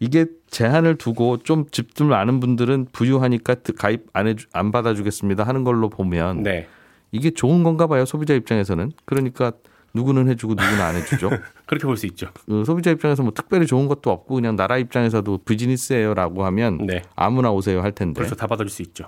이게 0.00 0.26
제한을 0.48 0.96
두고 0.96 1.38
좀 1.38 1.66
집들 1.70 2.06
많은 2.06 2.40
분들은 2.40 2.86
부유하니까 2.92 3.54
드- 3.56 3.72
가입 3.74 4.06
안, 4.12 4.26
해, 4.28 4.34
주- 4.34 4.46
안 4.52 4.70
받아주겠습니다 4.70 5.42
하는 5.44 5.64
걸로 5.64 5.88
보면 5.88 6.42
네. 6.42 6.66
이게 7.10 7.30
좋은 7.30 7.62
건가 7.64 7.86
봐요 7.86 8.04
소비자 8.04 8.34
입장에서는 8.34 8.92
그러니까 9.04 9.52
누구는 9.94 10.28
해주고 10.28 10.52
누구는 10.54 10.80
안 10.80 10.94
해주죠 10.96 11.30
그렇게 11.66 11.86
볼 11.86 11.96
수 11.96 12.06
있죠. 12.06 12.28
어, 12.48 12.62
소비자 12.64 12.90
입장에서 12.90 13.22
뭐 13.22 13.32
특별히 13.32 13.66
좋은 13.66 13.88
것도 13.88 14.10
없고 14.10 14.34
그냥 14.36 14.54
나라 14.54 14.76
입장에서도 14.78 15.38
비즈니스예요라고 15.38 16.44
하면 16.44 16.86
네. 16.86 17.02
아무나 17.16 17.50
오세요 17.50 17.80
할 17.82 17.92
텐데 17.92 18.18
그래서 18.20 18.34
다 18.36 18.46
받아줄 18.46 18.70
수 18.70 18.82
있죠. 18.82 19.06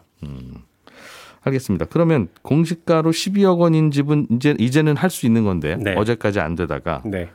알겠습니다 1.43 1.87
그러면 1.87 2.29
공시가로 2.43 3.11
12억 3.13 3.59
원인 3.61 3.91
집은 3.91 4.27
이제 4.31 4.55
이제는 4.59 4.97
할 4.97 5.09
수 5.11 5.25
있는 5.27 5.45
건데 5.45 5.77
네. 5.77 5.95
어제까지 5.95 6.39
안 6.41 6.55
되다가 6.55 7.03
네. 7.05 7.31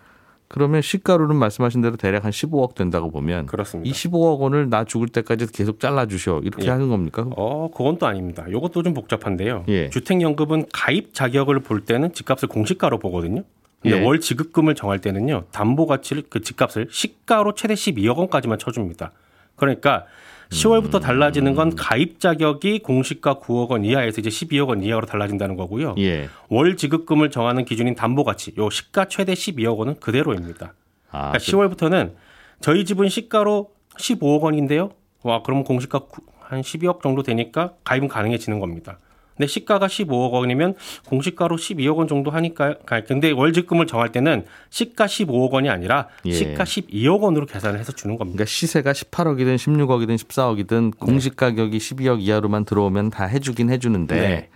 그러면 0.48 0.82
시가로는 0.82 1.36
말씀하신 1.36 1.82
대로 1.82 1.98
대략 1.98 2.24
한 2.24 2.32
15억 2.32 2.76
된다고 2.76 3.10
보면 3.10 3.48
그렇습니다. 3.48 3.90
이 3.90 3.94
15억 3.94 4.40
원을 4.40 4.70
나 4.70 4.84
죽을 4.84 5.08
때까지 5.08 5.52
계속 5.52 5.80
잘라 5.80 6.06
주셔 6.06 6.40
이렇게 6.44 6.66
예. 6.66 6.70
하는 6.70 6.90
겁니까? 6.90 7.26
어, 7.36 7.70
그건 7.72 7.98
또 7.98 8.06
아닙니다. 8.06 8.46
이것도 8.48 8.84
좀 8.84 8.94
복잡한데요. 8.94 9.66
예. 9.68 9.90
주택 9.90 10.22
연금은 10.22 10.66
가입 10.72 11.14
자격을 11.14 11.62
볼 11.62 11.82
때는 11.82 12.14
집값을 12.14 12.48
공시가로 12.48 13.00
보거든요. 13.00 13.44
근데 13.82 14.00
예. 14.00 14.04
월 14.04 14.20
지급금을 14.20 14.76
정할 14.76 15.00
때는요. 15.00 15.46
담보 15.52 15.88
가치를 15.88 16.24
그 16.30 16.42
집값을 16.42 16.88
시가로 16.90 17.54
최대 17.56 17.74
12억 17.74 18.18
원까지만 18.18 18.60
쳐 18.60 18.72
줍니다. 18.72 19.12
그러니까 19.56 20.06
10월부터 20.50 21.02
달라지는 21.02 21.56
건 21.56 21.76
가입 21.76 22.20
자격이 22.20 22.80
공시가 22.80 23.36
9억 23.40 23.70
원 23.70 23.84
이하에서 23.86 24.22
이제 24.22 24.30
12억 24.30 24.68
원 24.70 24.84
이하로 24.84 25.06
달라진다는 25.06 25.56
거고요. 25.56 25.96
예. 25.98 26.30
월 26.50 26.78
지급금을 26.78 27.32
정하는 27.32 27.66
기준인 27.66 27.96
담보 27.96 28.24
가치, 28.24 28.54
요 28.58 28.70
시가 28.70 29.06
최대 29.06 29.34
12억 29.34 29.78
원은 29.78 30.00
그대로입니다. 30.00 30.74
아, 31.12 31.32
그러니까 31.32 31.38
10월부터는 31.40 32.14
저희 32.62 32.86
집은 32.86 33.10
시가로 33.10 33.72
15억 33.98 34.42
원인데요. 34.42 34.92
와, 35.24 35.42
그럼 35.42 35.64
공시가 35.64 36.00
구- 36.00 36.22
한 36.40 36.62
12억 36.62 37.02
정도 37.02 37.24
되니까 37.24 37.74
가입은 37.84 38.08
가능해지는 38.08 38.60
겁니다. 38.60 39.00
근데 39.38 39.48
시가가 39.48 39.88
15억 39.88 40.32
원이면 40.32 40.76
공시가로 41.08 41.58
12억 41.58 41.98
원 41.98 42.08
정도 42.08 42.32
하니까 42.32 42.76
가- 42.86 43.02
근데 43.02 43.32
월직금을 43.32 43.86
정할 43.86 44.12
때는 44.12 44.46
시가 44.70 45.06
15억 45.08 45.52
원이 45.52 45.70
아니라 45.70 46.08
예. 46.26 46.32
시가 46.32 46.64
12억 46.64 47.20
원으로 47.22 47.46
계산을 47.46 47.80
해서 47.80 47.92
주는 47.92 48.16
겁니다. 48.18 48.36
그러니까 48.38 48.50
시세가 48.50 48.94
18억이든 48.94 49.56
16억이든 49.58 50.16
14억이든 50.18 50.98
공시 50.98 51.30
가격이 51.36 51.78
12억 51.78 52.22
이하로만 52.22 52.64
들어오면 52.66 53.10
다 53.10 53.26
해주긴 53.26 53.70
해주는데 53.70 54.16
네. 54.16 54.50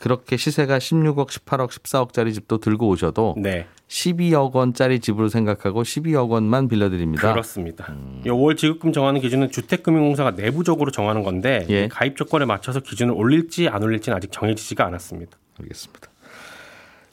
그렇게 0.00 0.36
시세가 0.36 0.78
16억, 0.78 1.28
18억, 1.28 1.70
14억짜리 1.70 2.32
집도 2.32 2.58
들고 2.58 2.88
오셔도 2.88 3.34
네. 3.36 3.66
12억 3.88 4.52
원짜리 4.52 5.00
집으로 5.00 5.28
생각하고 5.28 5.82
12억 5.82 6.28
원만 6.30 6.68
빌려드립니다. 6.68 7.32
그렇습니다. 7.32 7.86
음. 7.90 8.22
이월 8.24 8.54
지급금 8.54 8.92
정하는 8.92 9.20
기준은 9.20 9.50
주택금융공사가 9.50 10.32
내부적으로 10.32 10.92
정하는 10.92 11.24
건데 11.24 11.66
예. 11.68 11.88
가입 11.88 12.16
조건에 12.16 12.44
맞춰서 12.44 12.78
기준을 12.78 13.12
올릴지 13.12 13.68
안 13.68 13.82
올릴지는 13.82 14.16
아직 14.16 14.30
정해지지가 14.30 14.86
않았습니다. 14.86 15.36
알겠습니다. 15.60 16.08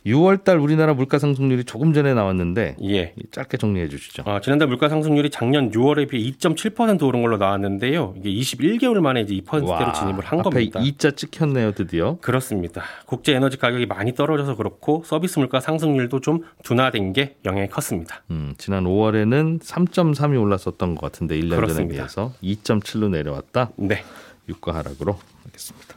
6월달 0.06 0.62
우리나라 0.62 0.94
물가 0.94 1.18
상승률이 1.18 1.64
조금 1.64 1.94
전에 1.94 2.14
나왔는데 2.14 2.78
예. 2.84 3.14
짧게 3.32 3.58
정리해 3.58 3.90
주시죠. 3.90 4.24
어, 4.26 4.40
지난달 4.40 4.68
물가 4.68 4.88
상승률이 4.88 5.32
작년 5.32 5.72
6월에 5.72 6.08
비해 6.08 6.32
2.7% 6.32 7.04
오른 7.04 7.22
걸로 7.24 7.38
나왔는데요. 7.38 8.14
이게 8.18 8.30
21개월 8.30 9.00
만에 9.00 9.22
이제 9.22 9.34
2%대로 9.36 9.94
진입을 9.94 10.24
한 10.26 10.42
겁니다. 10.42 10.80
이자 10.82 11.12
찍혔네요, 11.12 11.72
드디어. 11.72 12.18
그렇습니다. 12.22 12.84
국제 13.06 13.34
에너지 13.34 13.58
가격이 13.58 13.88
많이 13.88 14.14
떨어져서 14.14 14.56
그렇고 14.56 15.04
서비스 15.06 15.40
물가 15.40 15.60
상승률도 15.60 16.22
좀 16.22 16.42
둔화된 16.64 17.14
게 17.14 17.36
영향이 17.46 17.70
컸습니다. 17.70 18.24
음, 18.30 18.54
지난 18.58 18.84
5월에는 18.84 19.62
3.3이 19.62 20.40
올랐었던 20.40 20.96
것 20.96 21.02
같은데 21.02 21.40
1년 21.40 21.50
전에 21.50 21.56
그렇습니다. 21.62 21.94
비해서 21.96 22.34
2.7로 22.44 23.10
내려왔다. 23.10 23.72
네. 23.78 24.04
유가 24.48 24.76
하락으로 24.76 25.18
하겠습니다. 25.46 25.95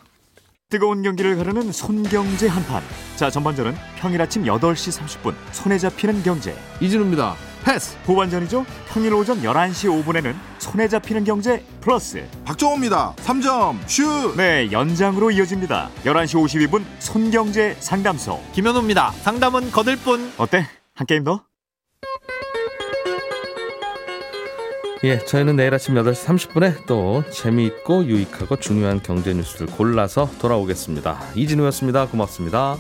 뜨거운 0.71 1.03
경기를 1.03 1.37
가르는 1.39 1.73
손경제 1.73 2.47
한판. 2.47 2.83
자, 3.17 3.31
전반전은 3.31 3.75
평일 3.97 4.21
아침 4.21 4.45
8시 4.45 5.01
30분 5.01 5.35
손에 5.53 5.79
잡히는 5.79 6.23
경제. 6.23 6.55
이진우입니다. 6.79 7.37
패스. 7.65 7.97
후반전이죠. 8.05 8.67
평일 8.87 9.15
오전 9.15 9.41
11시 9.41 10.05
5분에는 10.05 10.35
손에 10.59 10.87
잡히는 10.89 11.25
경제 11.25 11.65
플러스. 11.81 12.23
박정호입니다. 12.45 13.15
3점 13.17 13.79
슛. 13.89 14.37
네, 14.37 14.71
연장으로 14.71 15.31
이어집니다. 15.31 15.89
11시 16.05 16.69
52분 16.69 16.85
손경제 16.99 17.75
상담소. 17.81 18.39
김현우입니다. 18.53 19.13
상담은 19.23 19.71
거들 19.71 19.97
뿐. 19.97 20.31
어때? 20.37 20.67
한 20.95 21.07
게임 21.07 21.25
더? 21.25 21.48
예, 25.05 25.19
저희는 25.19 25.55
내일 25.55 25.73
아침 25.75 25.95
8시 25.95 26.27
30분에 26.27 26.87
또 26.87 27.23
재미있고 27.31 28.05
유익하고 28.05 28.57
중요한 28.57 29.01
경제 29.01 29.33
뉴스를 29.33 29.69
골라서 29.69 30.29
돌아오겠습니다. 30.41 31.21
이진우였습니다. 31.37 32.07
고맙습니다. 32.09 32.77